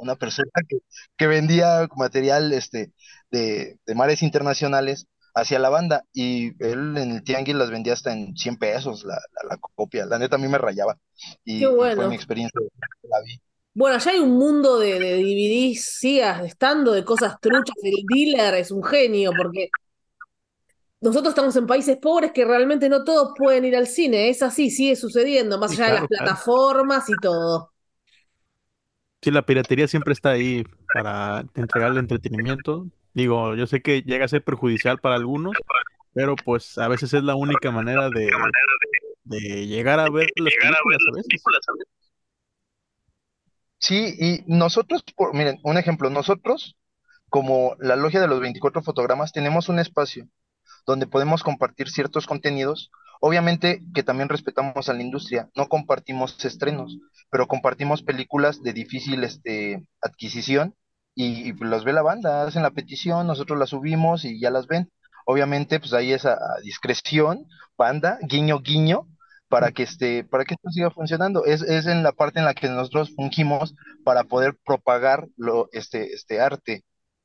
[0.02, 0.78] una persona que,
[1.16, 2.92] que vendía material este,
[3.30, 8.12] de, de mares internacionales hacia la banda y él en el tianguis las vendía hasta
[8.12, 10.04] en 100 pesos la, la, la copia.
[10.06, 10.98] La neta a mí me rayaba
[11.44, 11.94] y, Qué y bueno.
[11.94, 12.60] fue mi experiencia
[13.02, 13.40] la vi.
[13.78, 17.76] Bueno, allá hay un mundo de, de DVDs, sigas estando, de cosas truchas.
[17.80, 19.68] El dealer es un genio, porque
[21.00, 24.30] nosotros estamos en países pobres que realmente no todos pueden ir al cine.
[24.30, 26.24] Es así, sigue sucediendo, más allá de las claro.
[26.24, 27.70] plataformas y todo.
[29.22, 32.88] Sí, la piratería siempre está ahí para entregarle entretenimiento.
[33.14, 35.56] Digo, yo sé que llega a ser perjudicial para algunos,
[36.14, 38.28] pero pues a veces es la única manera de,
[39.22, 41.97] de llegar a ver las películas a veces.
[43.78, 46.76] Sí, y nosotros, por, miren, un ejemplo, nosotros,
[47.28, 50.28] como la logia de los 24 fotogramas, tenemos un espacio
[50.86, 56.98] donde podemos compartir ciertos contenidos Obviamente que también respetamos a la industria, no compartimos estrenos,
[57.30, 60.74] pero compartimos películas de difícil este, adquisición
[61.14, 64.90] y, las ve la banda, hacen la petición, nosotros las subimos y ya las ven.
[65.26, 69.08] Obviamente, pues ahí es a, a discreción, banda, guiño, guiño,
[69.48, 71.44] para que este, para que esto siga funcionando.
[71.44, 76.12] Es, es en la parte en la que nosotros fungimos para poder propagar lo, este,
[76.12, 76.84] este arte,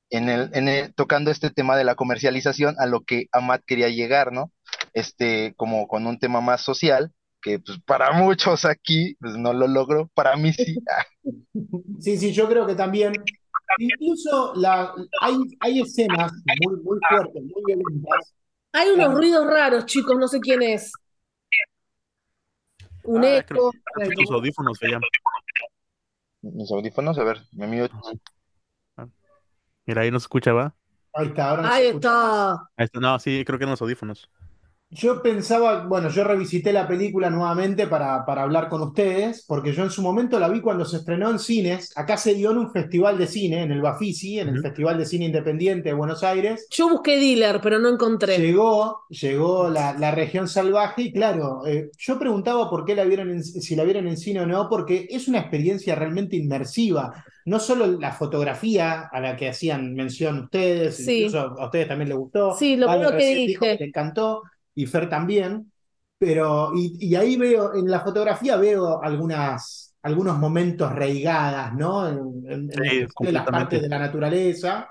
[0.09, 3.89] en el, en el, tocando este tema de la comercialización a lo que Amat quería
[3.89, 4.51] llegar, ¿no?
[4.93, 9.67] Este, como con un tema más social, que pues para muchos aquí pues no lo
[9.67, 10.77] logro, para mí sí.
[11.99, 13.13] Sí, sí, yo creo que también,
[13.77, 16.31] incluso la, hay, hay escenas
[16.65, 18.33] muy, muy fuertes, muy violentas.
[18.73, 20.91] Hay unos ruidos raros, chicos, no sé quién es.
[23.05, 23.71] Un Ah, eco.
[23.95, 25.09] que son tus audífonos se llaman.
[26.41, 27.87] Mis audífonos, a ver, mi amigo.
[29.85, 30.75] Mira, ahí no se escucha, ¿va?
[31.13, 32.07] Ahí está, ahora no se Ahí escucha.
[32.09, 32.51] está.
[32.77, 32.99] Ahí está.
[32.99, 34.29] No, sí, creo que en los audífonos.
[34.95, 39.83] Yo pensaba, bueno, yo revisité la película nuevamente para, para hablar con ustedes, porque yo
[39.83, 41.91] en su momento la vi cuando se estrenó en cines.
[41.95, 44.61] Acá se dio en un festival de cine, en el Bafisi, en el.
[44.61, 46.67] Festival de Cine Independiente de Buenos Aires.
[46.71, 48.37] Yo busqué dealer, pero no encontré.
[48.37, 53.29] Llegó, llegó la, la región salvaje y claro, eh, yo preguntaba por qué la vieron
[53.31, 57.25] en- si la vieron en cine o no, porque es una experiencia realmente inmersiva.
[57.45, 61.23] No solo la fotografía a la que hacían mención ustedes, Sí.
[61.25, 62.55] incluso a ustedes también les gustó.
[62.55, 63.77] Sí, lo Vale que dijo dije.
[63.77, 64.43] que le encantó
[64.75, 65.71] y Fer también,
[66.17, 72.07] pero y, y ahí veo, en la fotografía veo algunas, algunos momentos reigadas, ¿no?
[72.09, 74.89] En, en- Sí, en las partes de la naturaleza.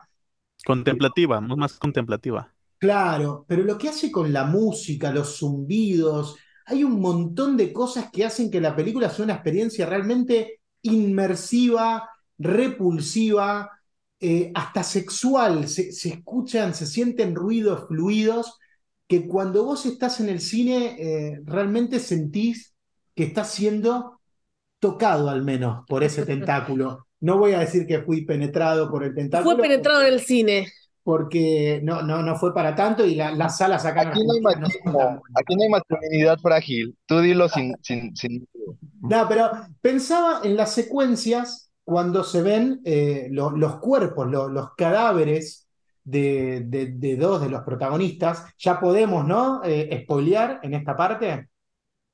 [0.64, 2.52] Contemplativa, más contemplativa.
[2.78, 8.10] Claro, pero lo que hace con la música, los zumbidos, hay un montón de cosas
[8.10, 13.70] que hacen que la película sea una experiencia realmente inmersiva, repulsiva,
[14.18, 15.68] eh, hasta sexual.
[15.68, 18.58] Se, se escuchan, se sienten ruidos fluidos
[19.20, 22.74] que cuando vos estás en el cine eh, realmente sentís
[23.14, 24.20] que estás siendo
[24.80, 27.06] tocado al menos por ese tentáculo.
[27.20, 29.54] No voy a decir que fui penetrado por el tentáculo.
[29.56, 30.68] Fue penetrado en el cine.
[31.04, 34.40] porque no, no, no fue para tanto y la- las salas acá Aquí no hay
[34.40, 36.96] machismo, aquí no masculinidad frágil.
[37.06, 38.46] Tú dilo sin, sin, sin.
[39.02, 44.74] No, pero pensaba en las secuencias cuando se ven eh, lo- los cuerpos, lo- los
[44.76, 45.61] cadáveres
[46.04, 48.44] de, de- de dos de los protagonistas.
[48.58, 49.62] Ya podemos, ¿no?
[49.64, 51.48] Eh, spoilear en esta parte.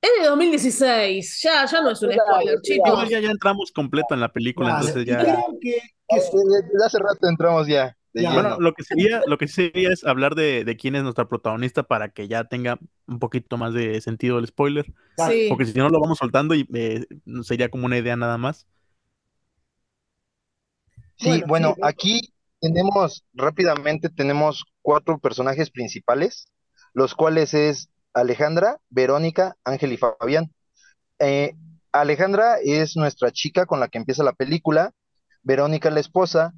[0.00, 1.40] Es de 2016.
[1.42, 2.88] Ya, ya no es un spoiler, chicos.
[2.88, 5.18] Igual ya, ya entramos completo en la película, Vale, entonces ya.
[5.22, 7.96] creo que, que Desde hace rato entramos ya.
[8.14, 8.32] Ya.
[8.32, 11.82] Bueno, lo que sería, lo que sería es hablar de, de quién es nuestra protagonista
[11.84, 14.86] para que ya tenga un poquito más de sentido el spoiler.
[15.16, 15.46] Sí.
[15.48, 17.04] Porque si no lo vamos soltando y eh,
[17.42, 18.66] sería como una idea nada más.
[21.16, 21.80] Sí, Bueno, bueno, sí.
[21.82, 22.20] aquí
[22.60, 26.48] tenemos rápidamente tenemos cuatro personajes principales,
[26.92, 30.52] los cuales es Alejandra, Verónica, Ángel y Fabián.
[31.18, 31.54] Eh,
[31.92, 34.92] Alejandra es nuestra chica con la que empieza la película,
[35.42, 36.52] Verónica la esposa,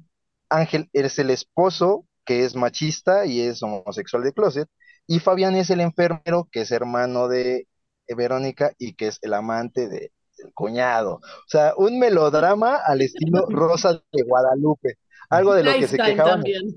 [0.49, 4.69] Ángel es el esposo que es machista y es homosexual de closet,
[5.07, 7.67] y Fabián es el enfermero que es hermano de
[8.15, 11.15] Verónica y que es el amante de, del cuñado.
[11.15, 14.97] O sea, un melodrama al estilo Rosa de Guadalupe,
[15.31, 16.43] algo de lo que se quejaban.
[16.43, 16.73] también.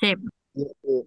[0.00, 0.14] Sí.
[0.54, 1.04] Eh,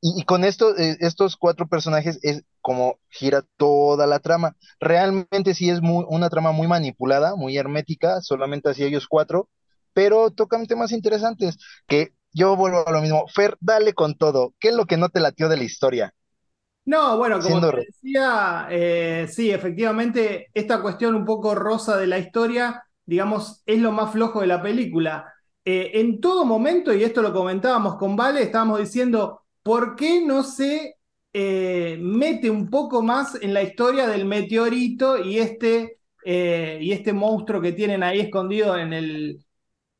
[0.00, 4.56] Y, y con esto, eh, estos cuatro personajes es como gira toda la trama.
[4.80, 9.50] Realmente sí es muy, una trama muy manipulada, muy hermética, solamente así ellos cuatro,
[9.94, 13.26] pero tocan temas interesantes que yo vuelvo a lo mismo.
[13.28, 14.54] Fer, dale con todo.
[14.60, 16.14] ¿Qué es lo que no te latió de la historia?
[16.84, 22.06] No, bueno, como Siendo te decía, eh, sí, efectivamente, esta cuestión un poco rosa de
[22.06, 25.30] la historia, digamos, es lo más flojo de la película.
[25.70, 30.42] Eh, en todo momento, y esto lo comentábamos con Vale, estábamos diciendo, ¿por qué no
[30.42, 30.96] se
[31.32, 37.12] eh, mete un poco más en la historia del meteorito y este, eh, y este
[37.12, 39.44] monstruo que tienen ahí escondido en el,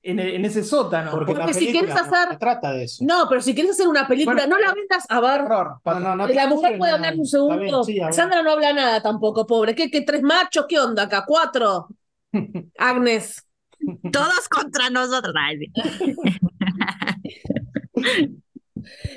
[0.02, 1.10] en el- en ese sótano?
[1.10, 3.04] porque la Porque si no hacer- se trata de eso.
[3.04, 5.42] No, pero si quieres hacer una película, Bueno, no la vendas a ver.
[5.48, 7.84] No, no, no La mujer puede hablar un bien, segundo.
[7.84, 8.14] sí, ver.
[8.14, 9.74] Sandra no habla nada tampoco, pobre.
[9.74, 10.66] ¿Qué, qué tres machos?
[10.68, 11.24] ¿Qué onda acá?
[11.26, 11.88] ¿Cuatro?
[12.78, 13.44] Agnes.
[14.12, 15.34] Todos contra nosotros.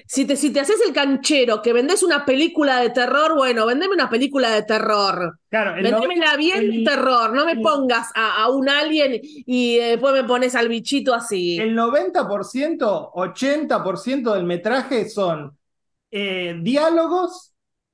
[0.07, 3.93] Si te, si te haces el canchero que vendés una película de terror, bueno, vendeme
[3.93, 5.39] una película de terror.
[5.49, 7.31] Claro, el Vendémela bien el- terror.
[7.33, 11.57] No me el- pongas a, a un alien y después me pones al bichito así.
[11.57, 15.55] El 90%, 80% del metraje son
[16.09, 17.53] eh, diálogos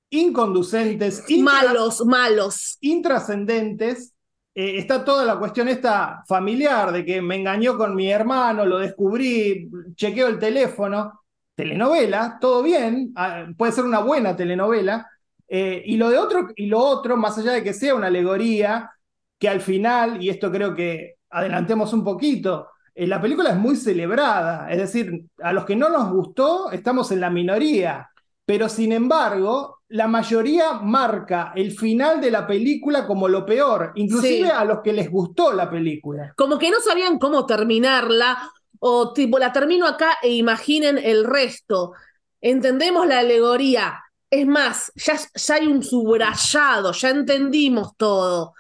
[0.10, 2.78] inconducentes, Malos, malos.
[2.80, 4.14] intrascendentes.
[4.60, 8.80] Eh, está toda la cuestión esta familiar de que me engañó con mi hermano, lo
[8.80, 11.22] descubrí, chequeo el teléfono.
[11.56, 15.08] Telenovela, todo bien, ah, puede ser una buena telenovela,
[15.50, 18.92] Eh, y lo de otro, y lo otro, más allá de que sea una alegoría,
[19.40, 23.76] que al final, y esto creo que adelantemos un poquito, eh, la película es muy
[23.78, 28.10] celebrada, es decir, a los que no nos gustó estamos en la minoría,
[28.48, 34.48] pero sin embargo, la mayoría marca el final de la película como lo peor, inclusive
[34.48, 34.54] Sí.
[34.56, 36.34] a los que les gustó la película.
[36.38, 41.92] Como que no sabían cómo terminarla, o tipo, la termino acá e imaginen el resto.
[42.40, 44.02] Entendemos la alegoría.
[44.30, 48.54] Es más, ya, ya hay un subrayado, ya entendimos todo.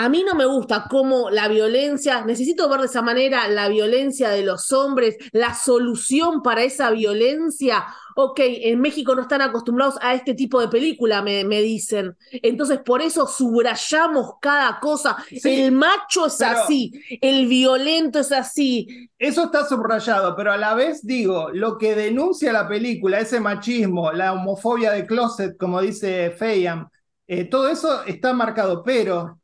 [0.00, 4.30] A mí no me gusta cómo la violencia, necesito ver de esa manera la violencia
[4.30, 7.84] de los hombres, la solución para esa violencia.
[8.16, 12.16] Ok, en México no están acostumbrados a este tipo de película, me, me dicen.
[12.30, 15.18] Entonces, por eso subrayamos cada cosa.
[15.28, 19.10] Sí, el macho es así, el violento es así.
[19.18, 24.12] Eso está subrayado, pero a la vez digo, lo que denuncia la película, ese machismo,
[24.12, 26.88] la homofobia de closet, como dice Feyam,
[27.26, 29.39] eh, todo eso está marcado, pero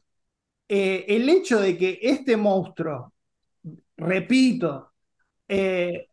[0.69, 3.13] eh, el hecho de que este monstruo,
[3.97, 4.93] repito,
[5.49, 6.09] eh,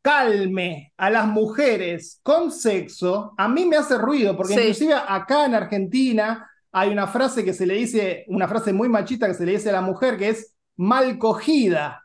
[0.00, 4.60] calme a las mujeres con sexo, a mí me hace ruido, porque Sí.
[4.60, 9.26] inclusive acá en Argentina hay una frase que se le dice, una frase muy machista
[9.28, 12.02] que se le dice a la mujer, que es mal cogida.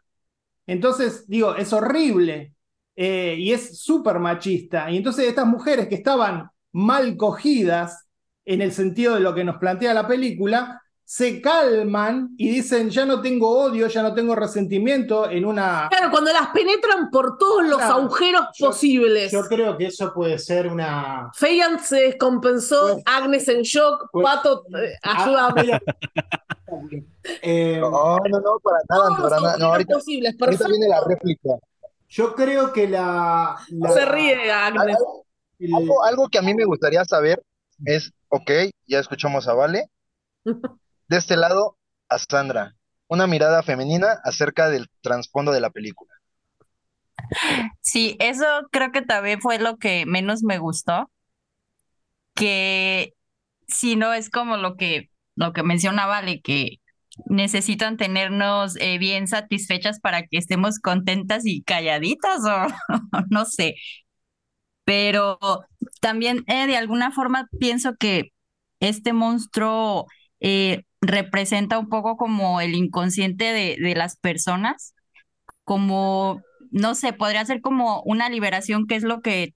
[0.67, 2.53] Entonces, digo, es horrible
[2.95, 4.91] eh, y es súper machista.
[4.91, 8.07] Y entonces estas mujeres que estaban mal cogidas,
[8.45, 13.05] en el sentido de lo que nos plantea la película, se calman y dicen, ya
[13.05, 15.87] no tengo odio, ya no tengo resentimiento en una...
[15.89, 17.93] Claro, cuando las penetran por todos los Claro.
[17.95, 19.31] agujeros Yo- posibles.
[19.31, 21.31] Yo creo que eso puede ser una.
[21.33, 25.79] Feyan se descompensó, Pues- Agnes en shock, pues- Pato, eh, ayúdame.
[27.41, 29.57] Eh, No, no, no, para nada, Todos los para nada.
[29.57, 30.69] No, agujeros ahorita, posibles, ahorita perfecto.
[30.71, 31.49] viene la réplica.
[32.09, 33.55] yo creo que la.
[33.69, 34.97] la- Se ríe Agnes.
[35.73, 37.41] Algo, algo que a mí me gustaría saber
[37.85, 38.51] es, ok,
[38.87, 39.89] ya escuchamos a Vale.
[41.07, 41.77] De este lado,
[42.09, 42.75] a Sandra.
[43.07, 46.13] Una mirada femenina acerca del trasfondo de la película.
[47.81, 51.09] Sí, eso creo que también fue lo que menos me gustó,
[52.35, 53.13] que
[53.67, 56.79] si no es como lo que, lo que mencionaba Ale, que
[57.25, 62.67] necesitan tenernos eh, bien satisfechas para que estemos contentas y calladitas o
[63.29, 63.75] no sé.
[64.83, 65.37] Pero
[66.01, 68.31] también eh, de alguna forma pienso que
[68.79, 70.05] este monstruo
[70.39, 74.93] eh, representa un poco como el inconsciente de, de las personas,
[75.63, 79.53] como, no sé, podría ser como una liberación, que es lo que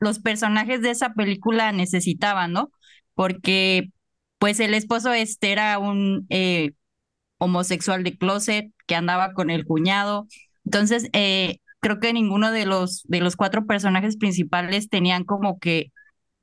[0.00, 2.70] los personajes de esa película necesitaban, ¿no?
[3.14, 3.90] Porque
[4.38, 6.72] pues el esposo este era un eh,
[7.38, 10.26] homosexual de closet que andaba con el cuñado.
[10.64, 15.92] Entonces, eh, creo que ninguno de los, de los cuatro personajes principales tenían como que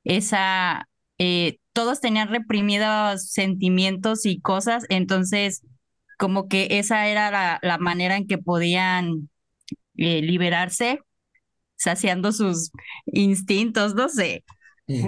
[0.04, 5.62] esa, eh, todos tenían reprimidos sentimientos y cosas, entonces
[6.18, 9.28] como que esa era la, la manera en que podían
[9.96, 11.00] eh, liberarse,
[11.76, 12.70] saciando sus
[13.06, 14.44] instintos, no sé.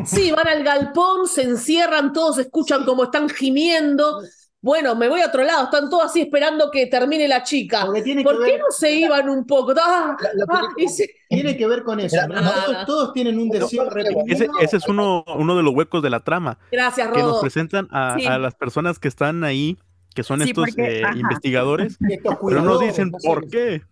[0.07, 4.23] Sí, van al galpón, se encierran, todos escuchan como están gimiendo.
[4.63, 7.87] Bueno, me voy a otro lado, están todos así esperando que termine la chica.
[7.95, 9.73] Que ¿Por qué ver- no se iban un poco?
[9.81, 12.17] Ah, La- la ah, se- Tiene que ver con eso.
[12.27, 14.25] Todos, todos tienen un deseo reprimido.
[14.27, 17.41] Ese, ese es uno, uno de los huecos de la trama, Gracias, que nos Rodo.
[17.43, 18.27] presentan a, Sí.
[18.27, 19.77] a las personas que están ahí,
[20.15, 23.83] que son Sí, estos porque- eh, investigadores, Estos pero no nos dicen no por qué.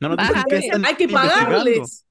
[0.00, 0.66] No nos dicen sí.
[0.66, 2.04] están Hay que pagarles.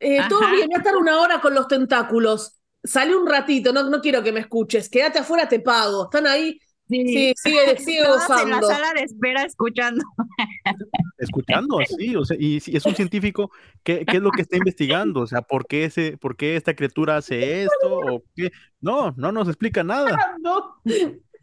[0.00, 2.56] Eh, todo bien, voy a estar una hora con los tentáculos.
[2.84, 4.88] Salí un ratito, no, no quiero que me escuches.
[4.90, 6.04] Quédate afuera, te pago.
[6.04, 6.60] Están ahí.
[6.88, 7.34] Sí, sigue,
[7.78, 10.04] sigue Todos en la sala de espera escuchando.
[11.18, 13.50] escuchando, sí, o sea, y si es un científico,
[13.82, 15.20] ¿qué, qué es lo que está investigando?
[15.20, 17.98] O sea, ¿por qué ese, por qué esta criatura hace esto?
[17.98, 18.50] ¿O qué?
[18.80, 20.36] No, no nos explica nada.
[20.40, 20.80] No.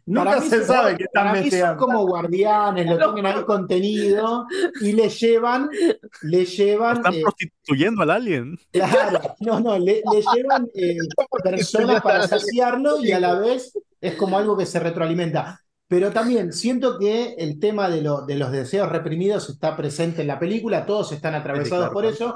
[0.06, 3.26] Nunca Para mí se son- sabe que están para mí son como guardianes, lo tienen
[3.26, 4.46] ahí contenido
[4.80, 5.68] y le llevan,
[6.22, 8.56] le llevan, Están eh, prostituyendo al alien.
[8.70, 10.96] claro, no, no, le, le llevan eh,
[11.42, 15.60] personas para saciarlo y a la vez es como algo que se retroalimenta.
[15.88, 20.28] Pero también siento que el tema de, lo- de los deseos reprimidos está presente en
[20.28, 22.14] la película, todos están atravesados claro, por claro.
[22.14, 22.34] eso.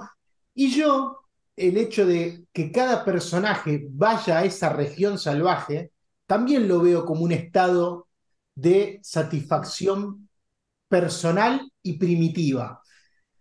[0.55, 1.21] Y yo,
[1.57, 5.93] el hecho de que cada personaje vaya a esa región salvaje,
[6.31, 8.09] también lo veo como un estado
[8.55, 10.29] de satisfacción
[10.89, 12.83] personal y primitiva.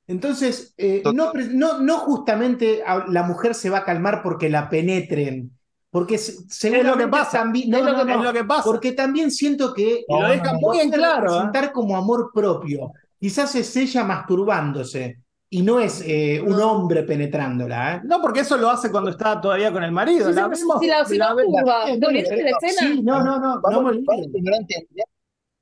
[0.08, 5.52] Entonces, eh, no, no, no justamente la mujer se va a calmar porque la penetren,
[5.92, 8.66] porque se- seguramente pasa, también, es no, lo que- no, es lo que pasa.
[8.66, 11.50] porque también siento que Y lo dejan muy en claro, ¿eh?
[11.50, 12.92] representar como amor propio.
[13.20, 15.20] Quizás es ella masturbándose,
[15.52, 16.72] y no es eh, un No.
[16.72, 17.96] hombre penetrándola.
[17.96, 18.02] ¿eh?
[18.04, 20.28] No, porque eso lo hace cuando está todavía con el marido.
[20.28, 22.82] Sí, sí, la pero vemos- si la- si la curva, ¿no viste la escena?
[22.96, 24.04] Sí, no, no, no, no Vamos, olvido.
[24.08, 25.06] vamos primero a entender,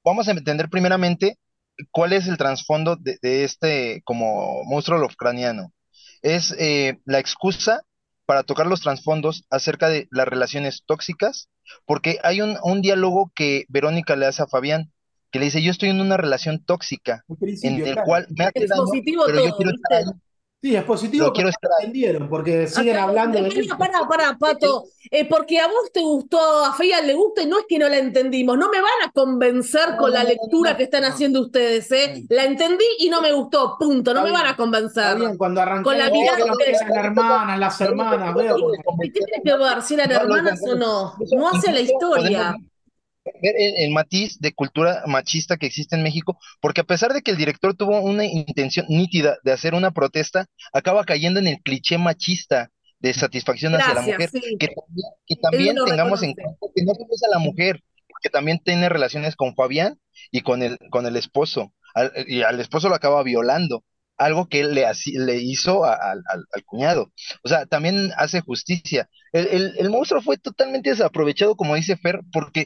[0.04, 1.38] vamos a entender primeramente
[1.92, 5.72] cuál es el trasfondo de, de este como monstruo lovecraniano.
[6.22, 7.84] Es eh, la excusa
[8.26, 11.50] para tocar los trasfondos acerca de las relaciones tóxicas,
[11.86, 14.92] porque hay un, un diálogo que Verónica le hace a Fabián,
[15.32, 17.24] que le dice, yo estoy en una relación tóxica,
[17.64, 18.02] en el claro.
[18.06, 19.96] cual me pero yo todo, quiero estar ¿viste?
[19.96, 20.06] ahí,
[20.60, 21.54] Sí, es positivo, quiero ahí.
[21.80, 24.86] entendieron, porque siguen Acá- hablando de Pará, pará, pará, Pato.
[25.12, 27.88] Eh, porque a vos te gustó, a Feya le gusta, y no es que no
[27.88, 28.58] la entendimos.
[28.58, 31.10] No me van a convencer No, con la lectura no, que están no.
[31.10, 32.26] haciendo ustedes, ¿eh?
[32.30, 34.14] La entendí y no me gustó, punto.
[34.16, 35.18] No Está me van a convencer.
[35.18, 38.58] Bien, cuando arrancó Con la mirada de- que eran hermanas, las hermanas, veo.
[39.04, 41.14] ¿Y qué tiene que ver si eran hermanas o no?
[41.38, 42.56] No hace la historia.
[43.42, 47.22] Ver el, el matiz de cultura machista que existe en México, porque a pesar de
[47.22, 51.62] que el director tuvo una intención nítida de hacer una protesta, acaba cayendo en el
[51.62, 52.70] cliché machista
[53.00, 54.58] de satisfacción hacia la Gracias, mujer, sí.
[54.58, 57.84] que también, que también lo tengamos en cuenta que no solo es a la mujer,
[58.24, 60.00] que también tiene relaciones con Fabián
[60.32, 63.84] y con el, con el esposo, al- y al esposo lo acaba violando,
[64.18, 67.12] algo que él le, le hizo a- al, al- al cuñado.
[67.44, 69.08] O sea, también hace justicia.
[69.32, 72.66] El, el, el monstruo fue totalmente desaprovechado, como dice Fer, porque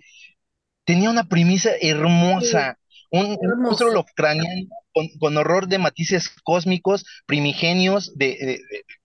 [0.92, 2.78] tenía una premisa hermosa,
[3.12, 8.62] un, monstruo lovecraniano con, con horror de matices cósmicos, primigenios, de, de-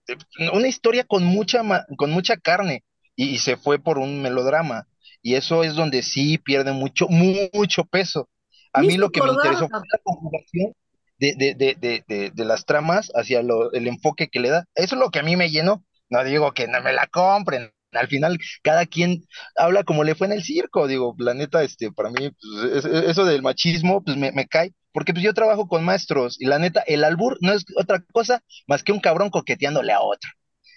[0.07, 2.83] de- de- una historia con mucha, ma- con mucha carne,
[3.15, 4.87] y, y se fue por un melodrama,
[5.21, 8.27] y eso es donde sí pierde mucho, mu- mucho peso.
[8.73, 10.73] A mí lo que me interesó fue la conjugación
[11.19, 14.65] de, de, de, de, de, de las tramas hacia lo- el enfoque que le da.
[14.75, 15.83] Eso es lo que a mí me llenó.
[16.09, 17.71] No digo que no me la compren.
[17.91, 19.23] Al final, cada quien
[19.55, 20.87] habla como le fue en el circo.
[20.87, 24.47] Digo, la neta, este, para mí, pues, es- es- eso del machismo, pues me, me
[24.47, 24.73] cae.
[24.91, 28.41] Porque pues yo trabajo con maestros y la neta, el albur no es otra cosa
[28.67, 30.29] más que un cabrón coqueteándole a otro.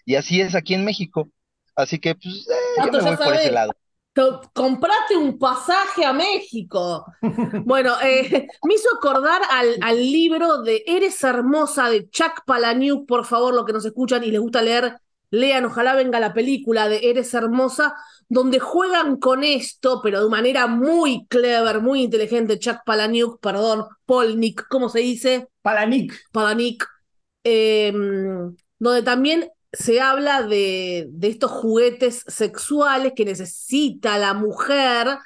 [0.04, 1.30] Y así es aquí en México.
[1.76, 2.54] Así que, pues, eh,
[2.84, 3.72] yo Pato, me ya voy por ese lado.
[4.14, 7.04] Co- Comprate un pasaje a México.
[7.64, 13.24] Bueno, eh, me hizo acordar al, al libro de Eres Hermosa de Chuck Palahniuk, por
[13.24, 14.96] favor, los que nos escuchan y les gusta leer,
[15.30, 17.94] lean, ojalá venga la película de Eres Hermosa,
[18.28, 24.66] donde juegan con esto, pero de manera muy clever, muy inteligente, Chuck Palahniuk, perdón, Polnick,
[24.68, 25.48] ¿cómo se dice?
[25.62, 26.86] Palanik,
[27.44, 27.92] eh,
[28.78, 35.18] donde también se habla de, de estos juguetes sexuales que necesita la mujer.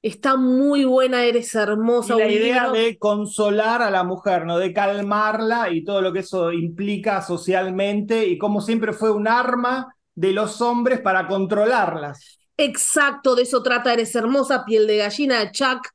[0.00, 2.14] Está muy buena, eres hermosa.
[2.14, 4.58] Y la idea libro- de consolar a la mujer, ¿no?
[4.58, 9.94] De calmarla y todo lo que eso implica socialmente y como siempre fue un arma
[10.14, 12.38] de los hombres para controlarlas.
[12.56, 15.86] Exacto, de eso trata Eres Hermosa, piel de gallina de Chuck,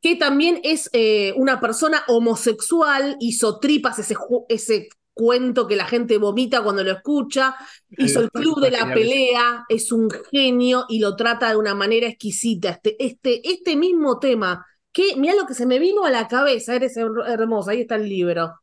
[0.00, 4.16] que también es eh, una persona homosexual, hizo tripas ese,
[4.48, 7.56] ese cuento que la gente vomita cuando lo escucha,
[7.96, 12.06] hizo el club de la pelea, es un genio y lo trata de una manera
[12.08, 12.70] exquisita.
[12.70, 16.76] Este, este, este mismo tema, que mira lo que se me vino a la cabeza,
[16.76, 18.54] Eres her- Hermosa, ahí está el libro.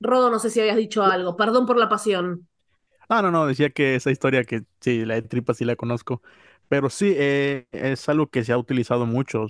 [0.00, 2.48] Rodo, no sé si habías dicho algo, perdón por la pasión.
[3.08, 6.22] Ah, no, no, decía que esa historia que sí, la de tripas sí la conozco,
[6.68, 9.46] pero sí, eh, es algo que se ha utilizado mucho,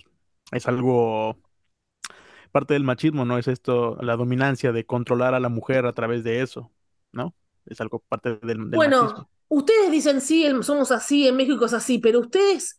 [0.52, 1.36] es algo
[2.50, 3.38] parte del machismo, ¿no?
[3.38, 6.72] Es esto, la dominancia de controlar a la mujer a través de eso,
[7.12, 7.34] ¿no?
[7.66, 9.28] Es algo parte del, del Bueno, machismo.
[9.48, 12.78] ustedes dicen sí, el- somos así, en México es así, pero ustedes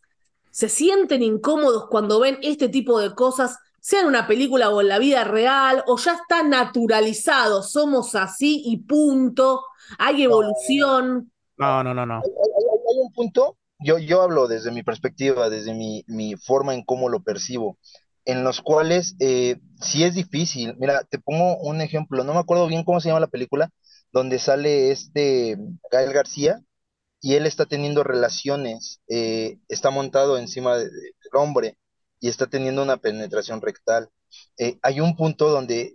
[0.50, 4.88] se sienten incómodos cuando ven este tipo de cosas, sea en una película o en
[4.88, 9.64] la vida real, o ya está naturalizado, somos así y punto,
[9.98, 11.32] hay evolución.
[11.56, 12.14] No, no, no, no.
[12.24, 16.74] hay, hay- hay un punto, yo, yo hablo desde mi perspectiva, desde mi, mi forma
[16.74, 17.78] en cómo lo percibo,
[18.24, 20.74] en los cuales eh, sí es difícil.
[20.78, 23.70] Mira, te pongo un ejemplo, no me acuerdo bien cómo se llama la película,
[24.12, 25.56] donde sale este
[25.90, 26.60] Gael García
[27.20, 31.78] y él está teniendo relaciones, eh, está montado encima de- de- del hombre
[32.20, 34.08] y está teniendo una penetración rectal.
[34.58, 35.94] Eh, hay un punto donde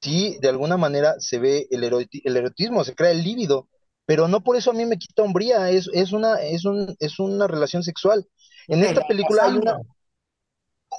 [0.00, 3.68] sí, de alguna manera se ve el, eroti- el erotismo, se crea el líbido,
[4.06, 7.18] pero no por eso a mí me quita hombría, es, es una, es un, es
[7.18, 8.26] una relación sexual.
[8.68, 9.78] En esta La película hay una.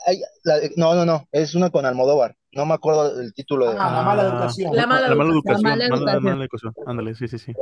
[0.05, 3.77] Hay- la- no, no, no, es una con Almodóvar, no me acuerdo el título de...
[3.79, 4.75] Ah, la mala educación.
[4.75, 5.67] La mala La mala educación.
[5.67, 6.23] educación, La mala educación.
[6.23, 6.73] mala educación.
[6.85, 7.53] Ándale, sí, sí, sí.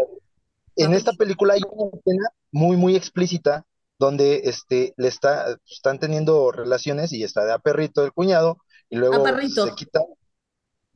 [0.75, 3.65] En esta película hay una escena muy, muy explícita
[3.97, 8.57] donde este, le está, están teniendo relaciones y está de a perrito el cuñado
[8.89, 10.01] y luego se quita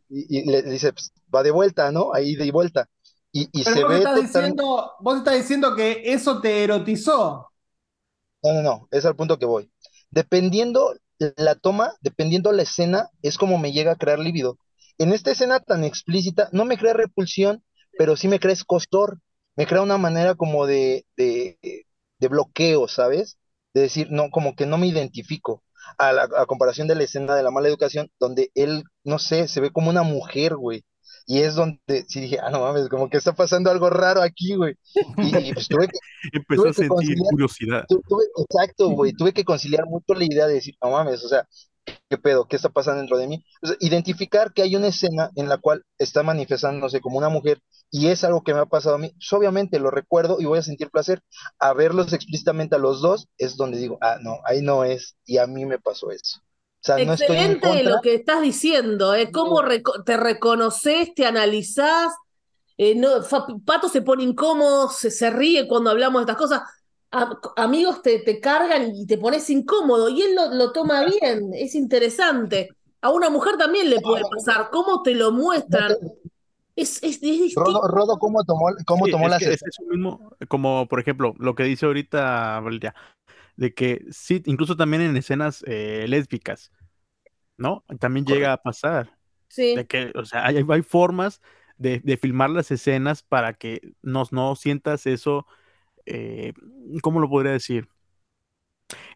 [0.09, 2.13] y, y le dice, pues, va de vuelta, ¿no?
[2.13, 2.87] Ahí de vuelta.
[3.31, 4.39] Y, y Pero se vos ve estás totalmente...
[4.39, 7.49] diciendo, vos estás diciendo que eso te erotizó.
[8.43, 9.71] No, no, no, es al punto que voy.
[10.09, 10.93] Dependiendo
[11.37, 14.57] la toma, dependiendo la escena, es como me llega a crear líbido.
[14.97, 17.63] en esta escena tan explícita no me crea repulsión,
[17.97, 19.19] pero sí me crea escostor,
[19.55, 21.57] me crea una manera como de, de,
[22.19, 23.37] de bloqueo, ¿sabes?
[23.73, 25.63] De decir, no, como que no me identifico.
[25.97, 29.47] A, la, a comparación de la escena de la mala educación, donde él, no sé,
[29.47, 30.83] se ve como una mujer, güey.
[31.27, 34.55] Y es donde sí dije, ah, no mames, como que está pasando algo raro aquí,
[34.55, 34.75] güey.
[35.19, 35.99] Y, y pues tuve que,
[36.33, 37.87] Empezó tuve a que sentir conciliar, curiosidad.
[37.87, 41.29] tu- tuve, exacto, güey, tuve que conciliar mucho la idea de decir, no mames, o
[41.29, 41.47] sea,
[42.09, 42.47] ¿qué pedo?
[42.47, 43.43] ¿Qué está pasando dentro de mí?
[43.61, 47.61] O sea, identificar que hay una escena en la cual está manifestándose como una mujer
[47.91, 50.59] y es algo que me ha pasado a mí, pues obviamente lo recuerdo y voy
[50.59, 51.21] a sentir placer.
[51.59, 55.37] A verlos explícitamente a los dos es donde digo, ah, no, ahí no es, y
[55.39, 56.39] a mí me pasó eso.
[56.81, 59.31] O sea, no estoy en Excelente contra, lo que estás diciendo, ¿eh?
[59.31, 62.13] ¿Cómo reco- te reconoces, te analizás?
[62.77, 63.09] Eh, no,
[63.65, 66.61] Pato se pone incómodo, se, se ríe cuando hablamos de estas cosas.
[67.11, 71.51] A- amigos te, te cargan y te pones incómodo y él lo, lo toma bien,
[71.53, 72.69] es interesante.
[73.01, 75.97] A una mujer también le puede pasar, ¿cómo te lo muestran?
[76.75, 77.81] Es, es, es distinto.
[77.81, 79.65] Rodo, Rodo, ¿cómo tomó, cómo Sí, tomó es las que es escenas?
[79.65, 82.95] eso mismo, como por ejemplo, lo que dice ahorita Valeria,
[83.59, 86.71] de que sí, incluso también en escenas eh, lésbicas,
[87.57, 87.83] ¿no?
[87.99, 89.17] También llega a pasar,
[89.49, 89.75] Sí.
[89.75, 91.41] de que, o sea, hay, hay formas
[91.77, 95.45] de, de filmar las escenas para que no, no sientas eso,
[96.05, 96.53] eh,
[97.01, 97.89] ¿cómo lo podría decir?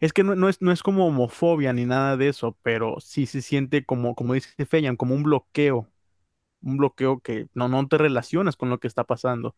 [0.02, 3.24] Es que no, no es, no es como homofobia ni nada de eso, pero sí
[3.24, 5.88] se siente como, como dice Feyan, como un bloqueo,
[6.62, 9.56] un bloqueo que no, no te relacionas con lo que está pasando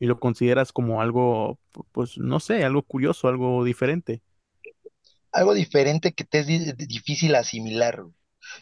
[0.00, 4.22] y lo consideras como algo, pu- pues no sé, algo curioso, algo diferente.
[5.32, 8.02] Algo diferente que te es di- difícil asimilar.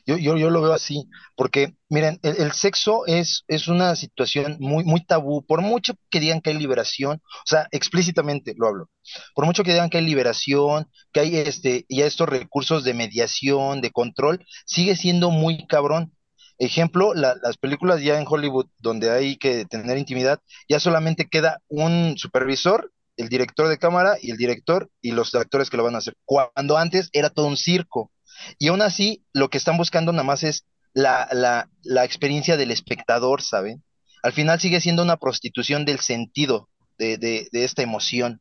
[0.07, 4.57] Yo, yo, yo lo veo así, porque miren, el, el sexo es, es una situación
[4.61, 8.91] muy, muy tabú, por mucho que digan que hay liberación, o sea, explícitamente lo hablo,
[9.35, 13.81] por mucho que digan que hay liberación, que hay este, ya estos recursos de mediación,
[13.83, 16.13] de control, sigue siendo muy cabrón.
[16.59, 21.61] Ejemplo, la- las películas ya en Hollywood, donde hay que tener intimidad, ya solamente queda
[21.69, 25.95] un supervisor, el director de cámara y el director y los actores que lo van
[25.95, 28.11] a hacer, cuando antes era todo un circo.
[28.59, 32.71] Y aún así, lo que están buscando nada más es la, la, la experiencia del
[32.71, 33.83] espectador, ¿saben?
[34.23, 38.41] Al final sigue siendo una prostitución del sentido de, de, de esta emoción.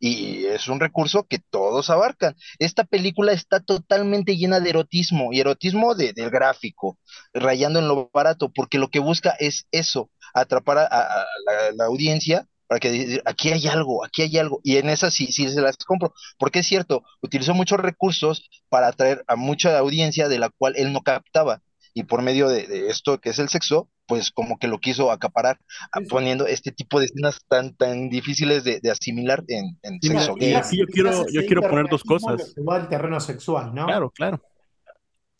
[0.00, 2.34] Y es un recurso que todos abarcan.
[2.58, 6.98] Esta película está totalmente llena de erotismo, y erotismo de, del gráfico,
[7.32, 11.26] rayando en lo barato, porque lo que busca es eso, atrapar a,
[11.74, 14.60] la, audiencia para que diga, aquí hay algo, aquí hay algo.
[14.62, 18.88] Y en esas sí, sí se las compro, porque es cierto, utilizó muchos recursos para
[18.88, 21.60] atraer a mucha audiencia de la cual él no captaba.
[21.94, 25.10] Y por medio de, de esto que es el sexo, pues como que lo quiso
[25.12, 25.58] acaparar,
[25.92, 30.00] a- Es- poniendo este tipo de escenas tan, tan difíciles de, de asimilar en, en
[30.00, 32.58] Sí, sexo y aquí yo quiero, yo quiero poner dos cosas.
[32.70, 33.86] al terreno sexual, ¿no?
[33.86, 34.42] Claro, claro,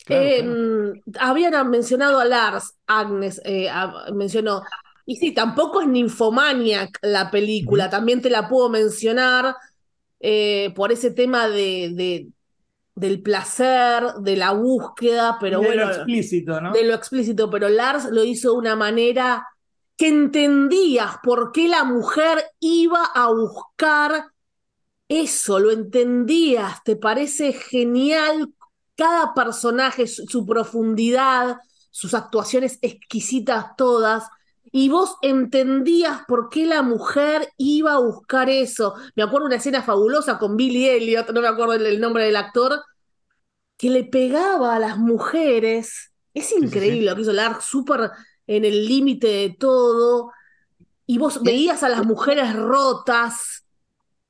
[0.04, 0.58] claro, Eh, claro.
[0.96, 4.62] mm, habían mencionado a Lars, Agnes eh, a- mencionó.
[5.06, 9.54] Y sí, tampoco es Nymphomaniac la película, también te la puedo mencionar
[10.20, 12.28] eh, por ese tema de, de-
[12.94, 16.72] del placer, de la búsqueda, pero de lo bueno, explícito, ¿no?
[16.72, 19.46] de lo explícito, pero Lars lo hizo de una manera
[19.96, 24.26] que entendías por qué la mujer iba a buscar
[25.08, 28.52] eso, lo entendías, te parece genial
[28.96, 31.58] cada personaje, su, su profundidad,
[31.90, 34.24] sus actuaciones exquisitas todas,
[34.76, 38.94] y vos entendías por qué la mujer iba a buscar eso.
[39.14, 42.34] Me acuerdo una escena fabulosa con Billy Elliot, no me acuerdo el, el nombre del
[42.34, 42.82] actor,
[43.76, 46.12] que le pegaba a las mujeres.
[46.34, 46.92] Es Sí, sí, sí.
[46.92, 48.10] increíble lo que hizo Lark, súper
[48.46, 50.32] en el límite de todo.
[51.06, 53.66] Y vos veías a las mujeres rotas.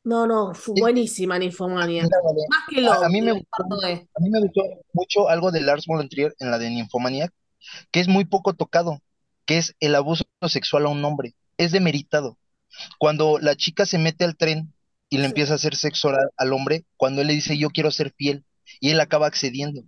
[0.05, 3.65] No, no, fue buenísima mira, vale, Más que a, a mí me gustó,
[4.17, 7.33] a mí me gustó mucho algo de Lars von Trier en la de Nymphomaniac,
[7.93, 9.01] que es muy poco tocado,
[9.47, 11.35] que es el abuso sexual a un hombre.
[11.59, 12.39] Es demeritado.
[12.99, 14.75] Cuando la chica se mete al tren
[15.11, 15.27] y le Sí.
[15.27, 18.45] empieza a hacer sexo oral al hombre, cuando él le dice yo quiero ser fiel,
[18.81, 19.83] y él acaba accediendo.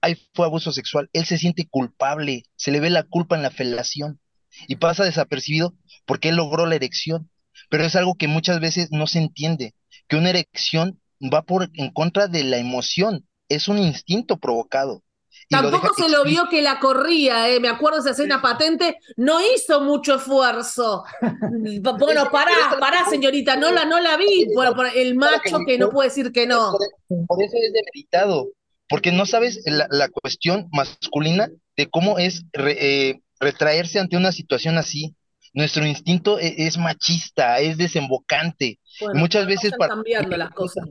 [0.00, 1.08] Ahí fue abuso sexual.
[1.12, 4.20] Él se siente culpable, se le ve la culpa en la felación
[4.66, 5.74] y pasa desapercibido
[6.06, 7.30] porque él logró la erección.
[7.70, 9.74] Pero es algo que muchas veces no se entiende,
[10.08, 15.02] que una erección va por en contra de la emoción, es un instinto provocado.
[15.50, 17.60] Lo Tampoco se lo vio que la corría, eh.
[17.60, 21.04] Me acuerdo de esa escena patente, no hizo mucho esfuerzo.
[21.98, 24.46] Bueno, pará, pará, señorita, no la, no la vi.
[24.54, 26.72] Bueno, por el macho que no puede decir que no.
[27.08, 28.48] Por, por eso es demeritado,
[28.88, 32.76] porque no sabes la, la cuestión masculina de cómo es re-
[33.10, 35.14] eh, retraerse ante una situación así.
[35.54, 38.78] Nuestro instinto e- es, machista, es desembocante.
[39.00, 40.88] Bueno, Muchas veces para- cambiando las cosas.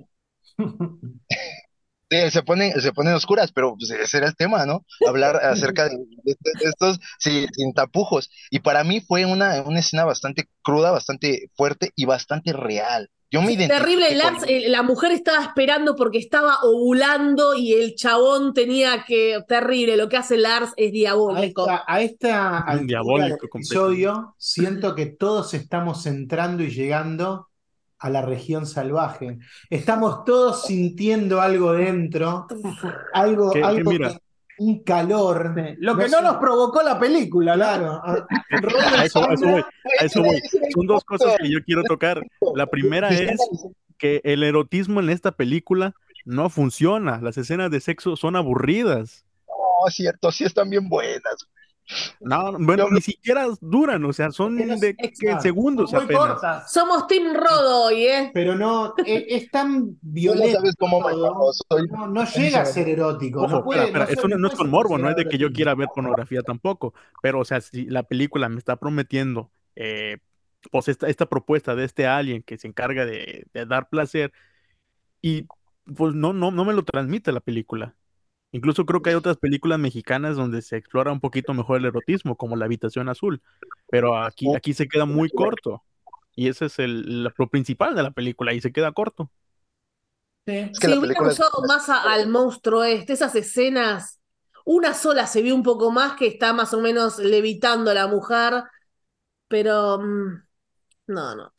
[2.11, 4.85] eh, se ponen, se ponen oscuras, pero pues, ese era el tema, ¿no?
[5.03, 8.29] Hablar acerca de, de- de estos sí, sin tapujos.
[8.51, 13.09] Y para mí fue una, una escena bastante cruda, bastante fuerte y bastante real.
[13.31, 17.73] Yo me identifiqué Terrible, con Lars, eh, la mujer estaba esperando porque estaba ovulando y
[17.73, 19.39] el chabón tenía que.
[19.47, 20.91] Terrible, lo que hace Lars es
[21.33, 21.45] A diabólico.
[21.45, 27.49] esta, a esta Diabólico episodio, siento que todos estamos entrando y llegando
[28.01, 29.37] a la región salvaje.
[29.69, 32.47] Estamos todos sintiendo algo dentro,
[33.13, 33.91] algo, algo
[34.57, 35.53] un calor.
[35.79, 37.53] Lo que No nos provocó la película.
[37.55, 38.01] Claro.
[38.03, 38.25] a-
[39.05, 39.61] eso, a eso voy,
[39.99, 40.41] a eso voy.
[40.73, 42.21] Son dos cosas que yo quiero tocar.
[42.55, 43.39] La primera es
[43.97, 45.93] que el erotismo en esta película
[46.25, 47.19] no funciona.
[47.21, 49.25] Las escenas de sexo son aburridas.
[49.47, 51.47] No, es cierto, sí están bien buenas.
[52.19, 54.95] No, bueno, Yo- ni siquiera duran, o sea, son de
[55.41, 56.27] segundos Muy apenas.
[56.27, 56.71] cortas.
[56.71, 58.31] Somos Team Rodo hoy, ¿eh?
[58.33, 60.57] Pero no, es, es tan violento.
[60.59, 61.01] sabes cómo
[61.69, 63.41] soy- no, no llega a ser erótico.
[63.41, 65.75] Ojo, no puede, espera, espera, no es con morbo, no es de que yo quiera
[65.75, 70.17] ver pornografía tampoco, pero o sea, si la película me está prometiendo eh,
[70.71, 74.31] pues esta, esta propuesta de este alien que se encarga de, de dar placer
[75.21, 75.45] y
[75.95, 77.95] pues no, no, no me lo transmite la película.
[78.51, 82.35] Incluso creo que hay otras películas mexicanas donde se explora un poquito mejor el erotismo,
[82.35, 83.41] como La Habitación Azul,
[83.89, 85.83] pero aquí, aquí se queda muy corto
[86.35, 89.29] y ese es el, lo principal de la película y se queda corto.
[90.73, 90.99] Es que Si es-
[91.39, 94.19] usado más a- al monstruo este, esas escenas,
[94.65, 98.07] una sola se vio un poco más que está más o menos levitando a la
[98.07, 98.63] mujer,
[99.47, 100.43] pero mm,
[101.07, 101.53] no, no.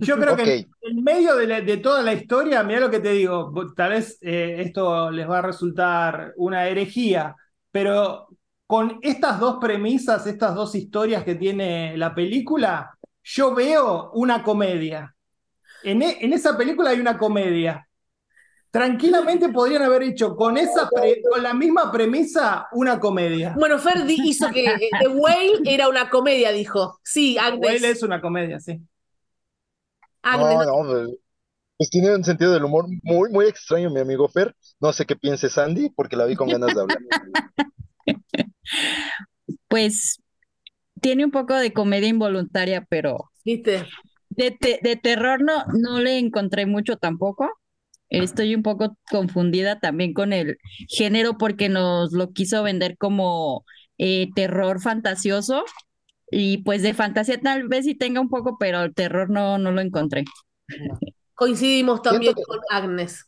[0.00, 3.10] Yo creo que en medio de, la- de toda la historia, mira lo que te
[3.12, 7.34] digo, tal vez eh, esto les va a resultar una herejía,
[7.70, 8.28] pero
[8.66, 15.14] con estas dos premisas, estas dos historias que tiene la película, yo veo una comedia.
[15.84, 17.86] En, e- en esa película hay una comedia.
[18.70, 23.52] Tranquilamente podrían haber hecho con, esa pre- con la misma premisa una comedia.
[23.58, 27.00] Bueno, Ferdi hizo que eh, The Whale era una comedia, dijo.
[27.02, 27.82] Sí, Agnes.
[27.82, 28.80] Él es una comedia, sí.
[30.22, 31.08] Agnes, No, no, pues,
[31.78, 34.56] pues tiene un sentido del humor muy, muy extraño, mi amigo Fer.
[34.80, 37.02] No sé qué piense Sandy, porque la vi con ganas de hablar.
[39.68, 40.20] Pues
[41.00, 43.86] tiene un poco de comedia involuntaria, pero ¿viste?
[44.30, 47.48] de, te- de terror no, no le encontré mucho tampoco.
[48.10, 50.58] Estoy un poco confundida también con el
[50.88, 53.64] género porque nos lo quiso vender como
[53.98, 55.64] eh, terror fantasioso
[56.30, 59.72] y pues de fantasía tal vez sí tenga un poco, pero el terror no, no
[59.72, 60.24] lo encontré.
[61.34, 63.26] Coincidimos también que- con Agnes.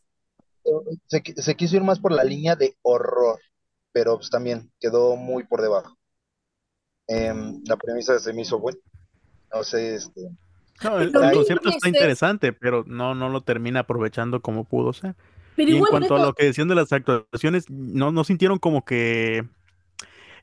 [1.07, 3.39] Se, qui- se quiso ir más por la línea de horror,
[3.91, 5.97] pero pues también quedó muy por debajo.
[7.07, 8.79] Em, la premisa se me hizo buena.
[9.53, 10.21] No sé, este,
[10.83, 14.93] No, el, el concepto está ese- interesante, pero no, no lo termina aprovechando como pudo
[14.93, 15.15] ser.
[15.55, 18.85] Pero Y en cuanto a lo que decían de las actuaciones, ¿no, no sintieron como
[18.85, 19.45] que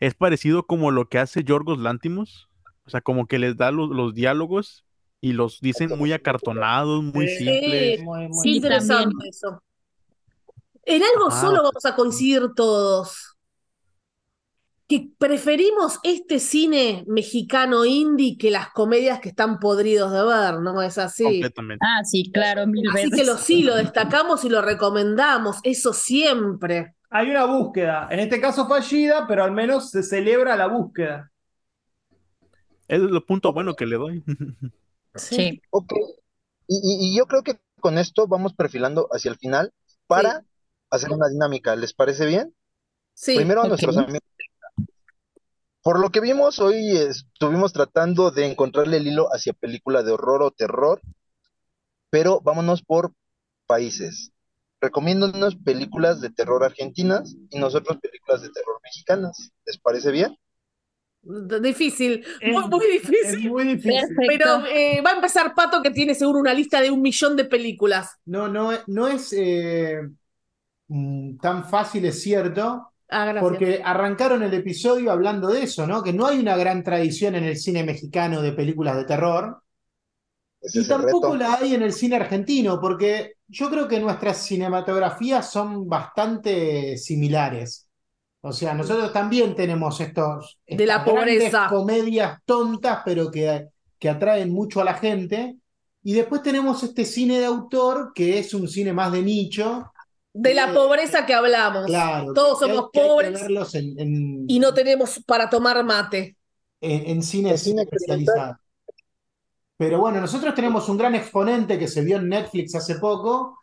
[0.00, 2.48] es parecido como lo que hace Yorgos Lantimos?
[2.86, 4.84] O sea, como que les da los, los diálogos
[5.20, 7.36] y los dicen muy acartonados, muy Sí.
[7.44, 8.02] simples.
[8.02, 9.28] Muy, muy- Sí, interesante también.
[9.30, 9.62] eso.
[10.84, 11.40] En algo Ah.
[11.40, 13.36] solo vamos a coincidir todos.
[14.88, 20.82] Que preferimos este cine mexicano indie que las comedias que están podridos de ver, ¿no?
[20.82, 21.22] Es así.
[21.22, 21.84] Completamente.
[21.86, 23.20] Ah, sí, claro, mil Así veces.
[23.20, 26.96] que lo sí, lo destacamos y lo recomendamos, eso siempre.
[27.08, 31.30] Hay una búsqueda, en este caso fallida, pero al menos se celebra la búsqueda.
[32.90, 34.24] Ese es el punto bueno que le doy.
[35.16, 35.60] Sí.
[35.70, 35.92] ok.
[36.68, 39.72] Y, y- y yo creo que con esto vamos perfilando hacia el final
[40.06, 40.44] para
[40.88, 41.74] hacer una dinámica.
[41.74, 42.54] ¿Les parece bien?
[43.14, 43.34] Sí.
[43.34, 44.22] Primero a nuestros amigos.
[45.82, 50.42] Por lo que vimos, hoy estuvimos tratando de encontrarle el hilo hacia película de horror
[50.42, 51.00] o terror,
[52.10, 53.12] pero vámonos por
[53.66, 54.30] países.
[54.80, 59.50] Recomiéndonos películas de terror argentinas y nosotros películas de terror mexicanas.
[59.66, 60.36] ¿Les parece bien?
[61.22, 63.50] Difícil, Es- muy, difícil.
[63.50, 63.92] muy difícil.
[64.16, 64.24] Perfecto.
[64.26, 67.44] Pero eh, va a empezar Pato que tiene seguro una lista de un millón de
[67.44, 68.16] películas.
[68.24, 70.00] No, no, no es eh,
[70.88, 76.02] mm, tan fácil, es cierto, Ah, porque arrancaron el episodio hablando de eso, ¿no?
[76.02, 79.62] Que no hay una gran tradición en el cine mexicano de películas de terror.
[80.62, 81.36] Y tampoco reto.
[81.36, 87.89] la hay en el cine argentino, porque yo creo que nuestras cinematografías son bastante similares.
[88.42, 91.68] O sea, nosotros también tenemos estos De la pobreza.
[91.68, 93.68] comedias tontas, pero que,
[93.98, 95.56] que atraen mucho a la gente.
[96.02, 99.92] Y después tenemos este cine de autor, que es un cine más de nicho.
[100.32, 101.84] De la pobreza que hablamos.
[101.86, 106.36] Claro, Todos somos hay pobres verlos en, en- y no tenemos para tomar mate.
[106.80, 108.56] en, en cine cine especializado.
[109.76, 113.58] Pero bueno, nosotros tenemos un gran exponente que se vio en Netflix hace poco,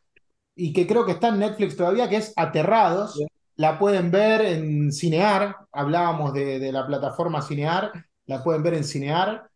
[0.55, 3.19] y que creo que está en Netflix todavía, que es Aterrados.
[3.57, 7.91] La pueden ver en Cinear, hablábamos de, de la plataforma Cinear,
[8.27, 9.49] la pueden ver en Cinear.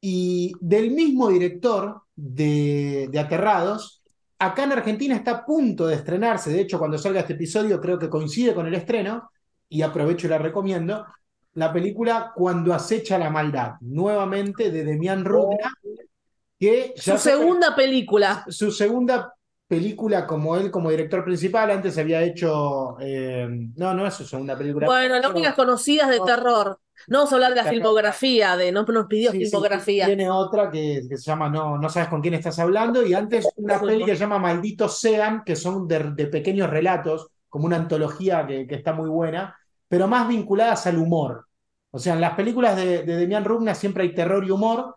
[0.00, 4.02] Y del mismo director de, de Aterrados,
[4.38, 7.98] acá en Argentina está a punto de estrenarse, de hecho cuando salga este episodio creo
[7.98, 9.30] que coincide con el estreno,
[9.68, 11.06] y aprovecho y la recomiendo,
[11.54, 15.72] la película Cuando acecha la maldad, nuevamente de Demián Rugna,
[16.58, 18.44] que ya Su segunda película.
[18.48, 19.32] su segunda
[19.76, 23.46] película como él como director principal, antes había hecho, eh,
[23.76, 24.86] no, no es su segunda película.
[24.86, 26.80] Bueno, las únicas conocidas de terror.
[27.08, 30.06] No vamos a hablar de la filmografía, de no nos pidió Sí, sí, filmografía.
[30.06, 33.04] tiene otra que, que se llama no, no sabes con quién estás hablando.
[33.04, 33.86] Y antes una Sí.
[33.86, 38.46] peli que se llama Malditos Sean, que son de, de pequeños relatos, como una antología
[38.46, 39.56] que, que está muy buena,
[39.88, 41.46] pero más vinculadas al humor.
[41.90, 44.96] O sea, en las películas de, de Demián Rugna siempre hay terror y humor.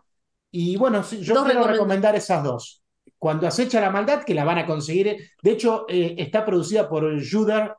[0.50, 2.82] Y bueno, yo Dos quiero recomend- recomendar esas dos.
[3.18, 5.30] Cuando acecha la maldad, que la van a conseguir.
[5.42, 7.72] De hecho, eh, está producida por Juder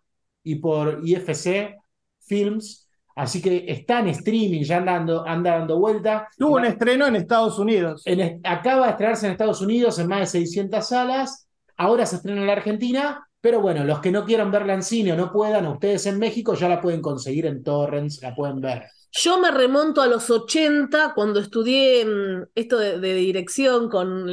[0.43, 1.75] y por IFC
[2.19, 2.87] Films.
[3.15, 6.29] Así que está en streaming, ya anda dando, anda dando vuelta.
[6.37, 8.01] Tuvo un estreno en Estados Unidos.
[8.05, 11.47] En acaba de estrenarse en Estados Unidos en más de 600 salas.
[11.75, 13.25] Ahora se estrena en la Argentina.
[13.41, 16.53] Pero bueno, los que no quieran verla en cine o no puedan, ustedes en México
[16.55, 18.83] ya la pueden conseguir en torrents, la pueden ver.
[19.11, 24.29] Yo me remonto a los 80, cuando estudié mm, esto de, de dirección con,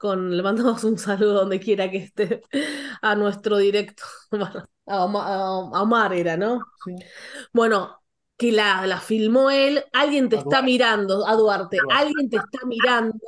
[0.00, 0.36] con.
[0.36, 2.42] Le mandamos un saludo donde quiera que esté
[3.02, 4.04] a nuestro directo.
[4.32, 5.26] Bueno, a Oma-
[5.76, 6.62] a Omar era, ¿no?
[7.52, 8.00] Bueno,
[8.38, 9.84] que la, la filmó él.
[9.92, 10.66] Alguien te A está Duarte.
[10.66, 11.78] mirando, a Duarte.
[11.78, 11.94] Duarte.
[12.02, 13.18] Alguien te está mirando.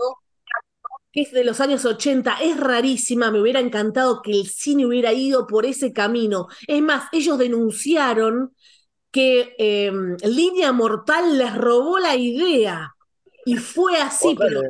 [1.13, 2.37] Que es de los años 80.
[2.41, 3.31] Es rarísima.
[3.31, 6.49] Me hubiera encantado que el cine hubiera ido por ese camino.
[6.67, 8.55] Es más, ellos denunciaron
[9.11, 9.93] que eh,
[10.25, 12.95] Línea Mortal les robó la idea.
[13.47, 14.63] Y fue así, pero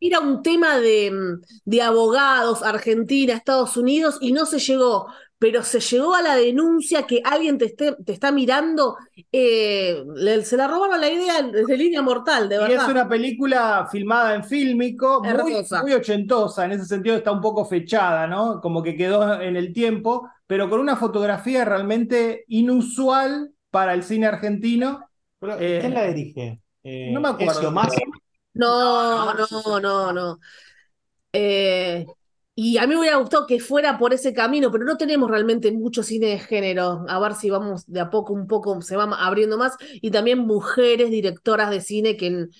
[0.00, 5.06] era un tema de, mm, de abogados, Argentina, Estados Unidos, y no se llegó.
[5.40, 8.96] Pero se llegó a la denuncia que alguien te, esté- te está mirando.
[9.32, 12.90] eh, le- se la robaron la idea desde Línea Mortal, de Y es verdad.
[12.90, 18.26] una película filmada en fílmico, muy, muy ochentosa, en ese sentido está un poco fechada,
[18.26, 18.60] ¿no?
[18.60, 24.26] Como que quedó en el tiempo, pero con una fotografía realmente inusual para el cine
[24.26, 25.04] argentino.
[25.38, 26.60] Pero, Eh, ¿Quién la dirige?
[26.82, 27.60] Eh, no me acuerdo.
[27.60, 27.70] Ezio.
[28.58, 30.40] No, no, no, no.
[31.32, 32.04] Eh,
[32.54, 35.70] y a mí me hubiera gustado que fuera por ese camino, pero no tenemos realmente
[35.70, 37.04] mucho cine de género.
[37.08, 39.76] A ver si vamos de a poco, un poco, se va abriendo más.
[40.02, 42.50] Y también mujeres directoras de cine que en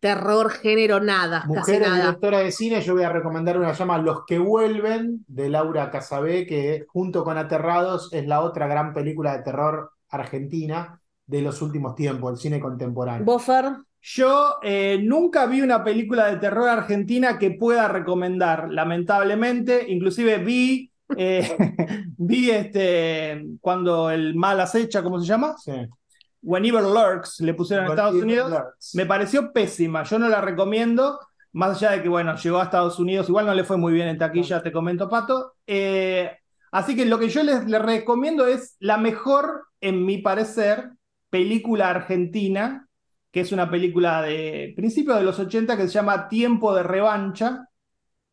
[0.00, 1.96] terror, género, nada, casi Mujeres nada.
[2.06, 6.46] directora de cine, yo voy a recomendar una llama Los que vuelven, de Laura Casabé,
[6.46, 11.94] que junto con Aterrados es la otra gran película de terror argentina de los últimos
[11.94, 13.24] tiempos, el cine contemporáneo.
[13.24, 13.76] Bofer,
[14.08, 19.84] Yo eh, nunca vi una película de terror argentina que pueda recomendar, lamentablemente.
[19.88, 21.56] Inclusive vi, eh,
[22.16, 25.56] vi este, cuando el mal acecha, ¿cómo se llama?
[25.58, 25.72] Sí.
[26.40, 28.54] When Evil Lurks, le pusieron en Estados Unidos.
[28.94, 31.18] Me pareció pésima, yo no la recomiendo,
[31.50, 34.06] más allá de que, bueno, llegó a Estados Unidos, igual no le fue muy bien
[34.06, 35.54] en taquilla, te comento, Pato.
[35.66, 36.30] Eh,
[36.70, 40.92] así que lo que yo les, les recomiendo es la mejor, en mi parecer,
[41.28, 42.86] película argentina,
[43.36, 47.68] que es una película de principios de los 80 que se llama Tiempo de Revancha,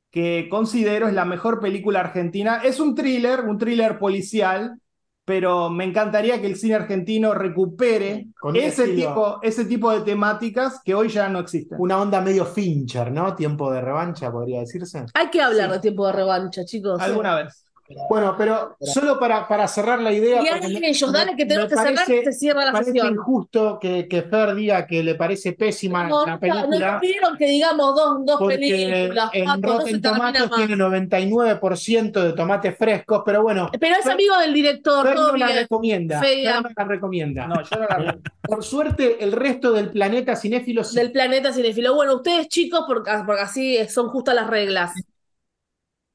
[0.10, 2.62] que considero es la mejor película argentina.
[2.64, 4.80] Es un thriller, un thriller policial,
[5.26, 10.06] pero me encantaría que el cine argentino recupere Con ese estilo- tipo, ese tipo de
[10.06, 11.78] temáticas que hoy ya no existen.
[11.82, 13.36] Una onda medio Fincher, ¿no?
[13.36, 15.06] Tiempo de revancha, podría decirse.
[15.14, 15.74] hay que hablar Sí.
[15.74, 17.02] de tiempo de revancha, chicos.
[17.02, 17.63] Alguna vez.
[18.10, 20.42] Bueno, pero solo para, para cerrar la idea.
[20.42, 20.48] Y
[20.86, 23.14] ellos, dale que tenemos que cerrar, se cierra la parece sesión.
[23.14, 26.92] injusto que, que Fer diga que le parece pésima No, la no, película.
[26.94, 30.52] nos pidieron que digamos dos, dos Porque películas, en Paco, no se Rotten termina Tomatoes
[30.68, 35.36] tiene 99% de tomates frescos, pero bueno, Pero es Fer- amigo del director, Fer no
[35.38, 36.20] la recomienda.
[36.22, 37.48] Fer no la recomienda.
[37.48, 40.96] No, yo no la Por suerte, el resto del planeta cinéfilo sí.
[40.96, 41.94] Del planeta cinéfilo.
[41.96, 44.92] Bueno, ustedes chicos, porque, porque así son justas las reglas.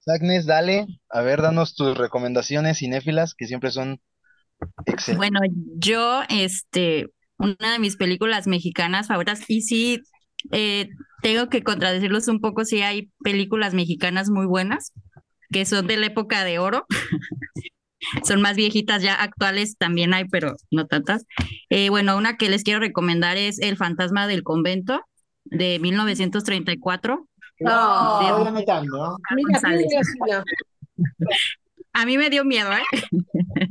[0.09, 4.01] Agnes, dale, a ver, danos tus recomendaciones cinéfilas, que siempre son
[4.87, 5.17] excelentes.
[5.17, 5.41] Bueno,
[5.77, 10.03] yo, este, una de mis películas mexicanas favoritas, y sí,
[10.53, 10.89] eh,
[11.23, 14.93] tengo que contradecirlos un poco, sí hay películas mexicanas muy buenas,
[15.51, 16.87] que son de la época de oro.
[18.25, 21.27] Son más viejitas, ya actuales también hay, pero no tantas.
[21.69, 25.01] Eh, bueno, una que les quiero recomendar es El fantasma del convento
[25.45, 27.29] de 1934.
[27.61, 28.47] No.
[28.47, 29.17] Anotando, ¿no?
[29.35, 29.87] Mira, González.
[29.89, 30.45] mira, mira.
[31.93, 33.69] A mí me dio miedo, ¿eh?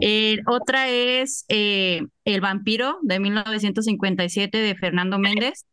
[0.00, 5.64] Eh, otra es eh, El vampiro de 1957 de Fernando Méndez.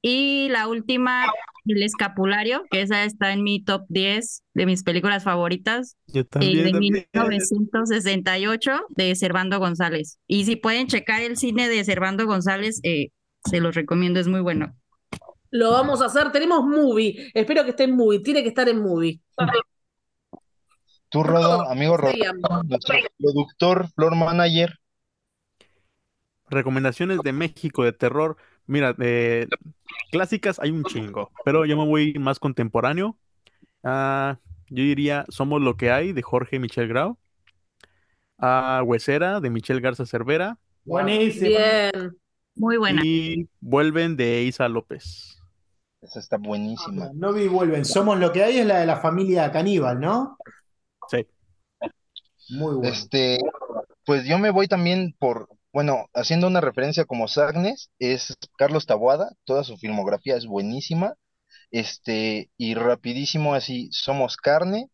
[0.00, 1.26] Y la última,
[1.64, 6.24] El Escapulario, que esa está en mi top 10 de mis películas favoritas, Yo eh,
[6.24, 6.64] también.
[6.64, 6.92] de también.
[7.12, 10.18] 1968 de Servando González.
[10.26, 13.10] Y si pueden checar el cine de Servando González, eh,
[13.44, 14.74] se los recomiendo, es muy bueno.
[15.52, 16.32] Lo vamos a hacer.
[16.32, 17.30] Tenemos movie.
[17.34, 18.20] Espero que esté en movie.
[18.20, 19.20] Tiene que estar en movie.
[21.10, 22.14] Tú, Rodo, amigo Rodo,
[22.64, 24.78] nuestro productor, floor manager.
[26.48, 28.38] Recomendaciones de México de terror.
[28.66, 29.46] Mira, de
[30.10, 33.18] clásicas hay un chingo, pero yo me voy más contemporáneo.
[33.84, 34.38] Ah,
[34.70, 37.18] yo diría Somos lo que hay de Jorge Michel Grau.
[38.38, 40.58] Ah, Huesera de Michelle Garza Cervera.
[40.84, 41.48] Buenísimo.
[41.48, 42.16] Bien.
[42.54, 43.02] Muy buena.
[43.04, 45.41] Y Vuelven de Isa López.
[46.02, 47.10] Esa está buenísima.
[47.14, 47.84] No vi vuelven.
[47.84, 50.36] Somos lo que hay es la de la familia caníbal, ¿no?
[51.08, 51.26] Sí.
[52.50, 52.88] Muy bueno.
[52.92, 53.38] Este,
[54.04, 59.30] pues yo me voy también por, bueno, haciendo una referencia como Sagnes, es Carlos Taboada,
[59.44, 61.14] toda su filmografía es buenísima.
[61.70, 64.90] Este, y rapidísimo así, Somos Carne,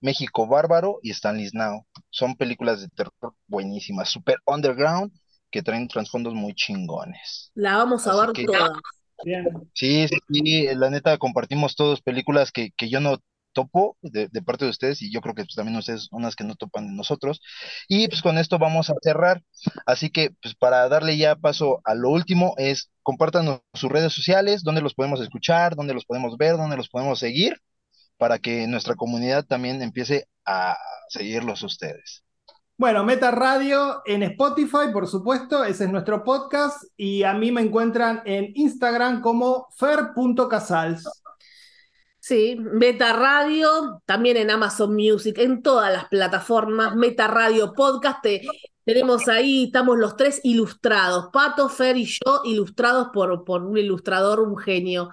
[0.00, 1.86] México Bárbaro y Stanley's Now.
[2.10, 5.10] Son películas de terror buenísimas, super underground,
[5.50, 7.50] que traen trasfondos muy chingones.
[7.54, 8.70] La vamos a Así ver que- todas.
[9.72, 13.18] Sí, sí, sí, la neta compartimos todos películas que, que yo no
[13.52, 16.44] topo de, de parte de ustedes y yo creo que pues, también ustedes unas que
[16.44, 17.40] no topan de nosotros.
[17.88, 19.42] Y pues con esto vamos a cerrar.
[19.86, 24.62] Así que pues para darle ya paso a lo último es compártanos sus redes sociales,
[24.62, 27.56] dónde los podemos escuchar, dónde los podemos ver, dónde los podemos seguir,
[28.18, 30.76] para que nuestra comunidad también empiece a
[31.10, 32.24] seguirlos ustedes.
[32.80, 36.82] Bueno, Meta Radio en Spotify, por supuesto, ese es nuestro podcast.
[36.96, 41.06] Y a mí me encuentran en Instagram como fer.casals.
[42.20, 48.40] Sí, Meta Radio, también en Amazon Music, en todas las plataformas, Meta Radio Podcast, te-
[48.86, 54.40] tenemos ahí, estamos los tres ilustrados, Pato, Fer y yo, ilustrados por, por un ilustrador,
[54.40, 55.10] un genio.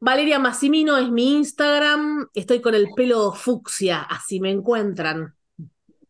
[0.00, 5.36] Valeria Massimino es mi Instagram, estoy con el pelo fucsia, así me encuentran.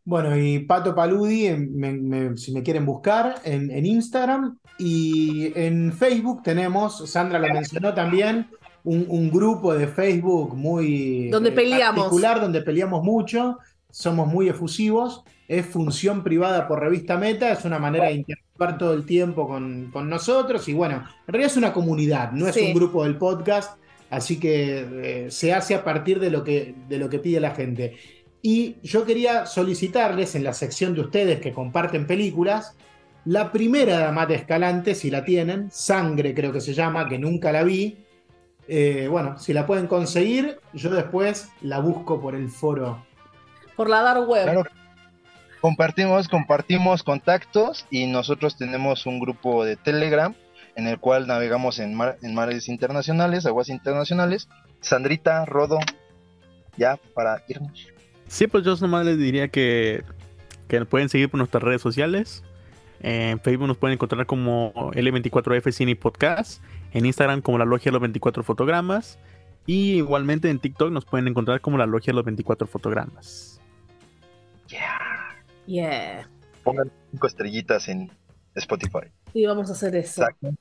[0.07, 5.51] Bueno, y Pato Paludi, en- me- me- si me quieren buscar, en, en Instagram y
[5.55, 8.47] en Facebook tenemos, Sandra lo mencionó también,
[8.83, 12.03] un, un grupo de Facebook muy Donde eh, peleamos.
[12.03, 13.57] particular, donde peleamos mucho,
[13.89, 18.93] somos muy efusivos, es función privada por revista Meta, es una manera de interactuar todo
[18.93, 20.97] el tiempo con, con nosotros y bueno,
[21.27, 22.61] en realidad es una comunidad, no es Sí.
[22.67, 23.79] un grupo del podcast,
[24.11, 24.85] así que
[25.25, 27.95] eh, se hace a partir de lo que, de lo que pide la gente.
[28.47, 32.75] Y yo quería solicitarles en la sección de ustedes que comparten películas,
[33.25, 37.51] la primera de Amate Escalante, si la tienen, Sangre creo que se llama, que nunca
[37.51, 38.05] la vi.
[38.67, 43.03] Eh, bueno, si la pueden conseguir, yo después la busco por el foro.
[43.75, 44.43] Por la Dark Web.
[44.43, 44.63] Claro.
[45.59, 50.35] Compartimos, compartimos contactos y nosotros tenemos un grupo de Telegram
[50.75, 54.47] en el cual navegamos en, mar- en mares internacionales, aguas internacionales.
[54.81, 55.79] Sandrita, Rodo,
[56.77, 57.87] ya para irnos.
[58.27, 60.03] Sí, pues yo nomás les diría que,
[60.67, 62.43] que nos pueden seguir por nuestras redes sociales.
[63.01, 66.63] En Facebook nos pueden encontrar como L24F Cine y Podcast.
[66.91, 69.19] En Instagram como La Logia de los 24 Fotogramas.
[69.67, 73.59] Y igualmente en TikTok nos pueden encontrar como La Logia de los 24 Fotogramas.
[75.67, 76.27] Yeah.
[76.63, 78.11] Pongan cinco estrellitas en
[78.55, 79.11] Spotify.
[79.33, 80.21] Sí, vamos a hacer eso.
[80.21, 80.53] Exacto.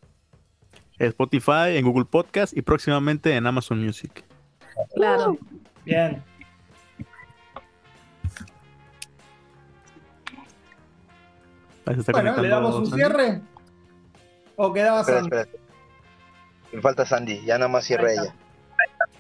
[0.98, 4.24] Spotify, en Google Podcast y próximamente en Amazon Music.
[4.94, 5.38] Claro.
[5.84, 6.22] Bien.
[11.86, 13.02] Ahí se está Bueno, ¿le damos un Sandy.
[13.02, 13.40] cierre?
[14.56, 15.46] ¿O quedaba Espera, espera.
[16.72, 18.34] Me falta Sandy, ya nada más cierra ella.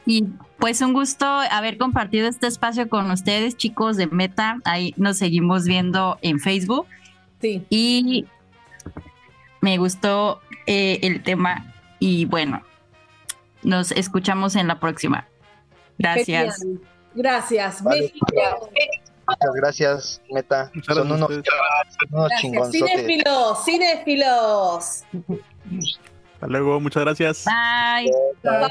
[0.06, 0.24] Y
[0.58, 4.58] pues un gusto haber compartido este espacio con ustedes, chicos de Meta.
[4.64, 6.86] Ahí nos seguimos viendo en Facebook.
[7.40, 7.64] Sí.
[7.70, 8.26] Y
[9.60, 11.72] me gustó eh, el tema.
[12.00, 12.62] Y bueno,
[13.62, 15.26] nos escuchamos en la próxima.
[15.98, 16.58] Gracias.
[16.58, 16.80] Genial.
[17.14, 17.82] Gracias.
[17.82, 18.02] Vale.
[18.02, 18.26] México.
[19.26, 20.70] Muchas gracias, Meta.
[20.74, 21.30] Muchas Son unos,
[22.10, 22.90] unos chingonzotes.
[22.90, 25.04] Cinéfilos, cinéfilos.
[26.34, 27.44] Hasta luego, muchas gracias.
[27.44, 28.10] Bye.
[28.42, 28.68] Bye.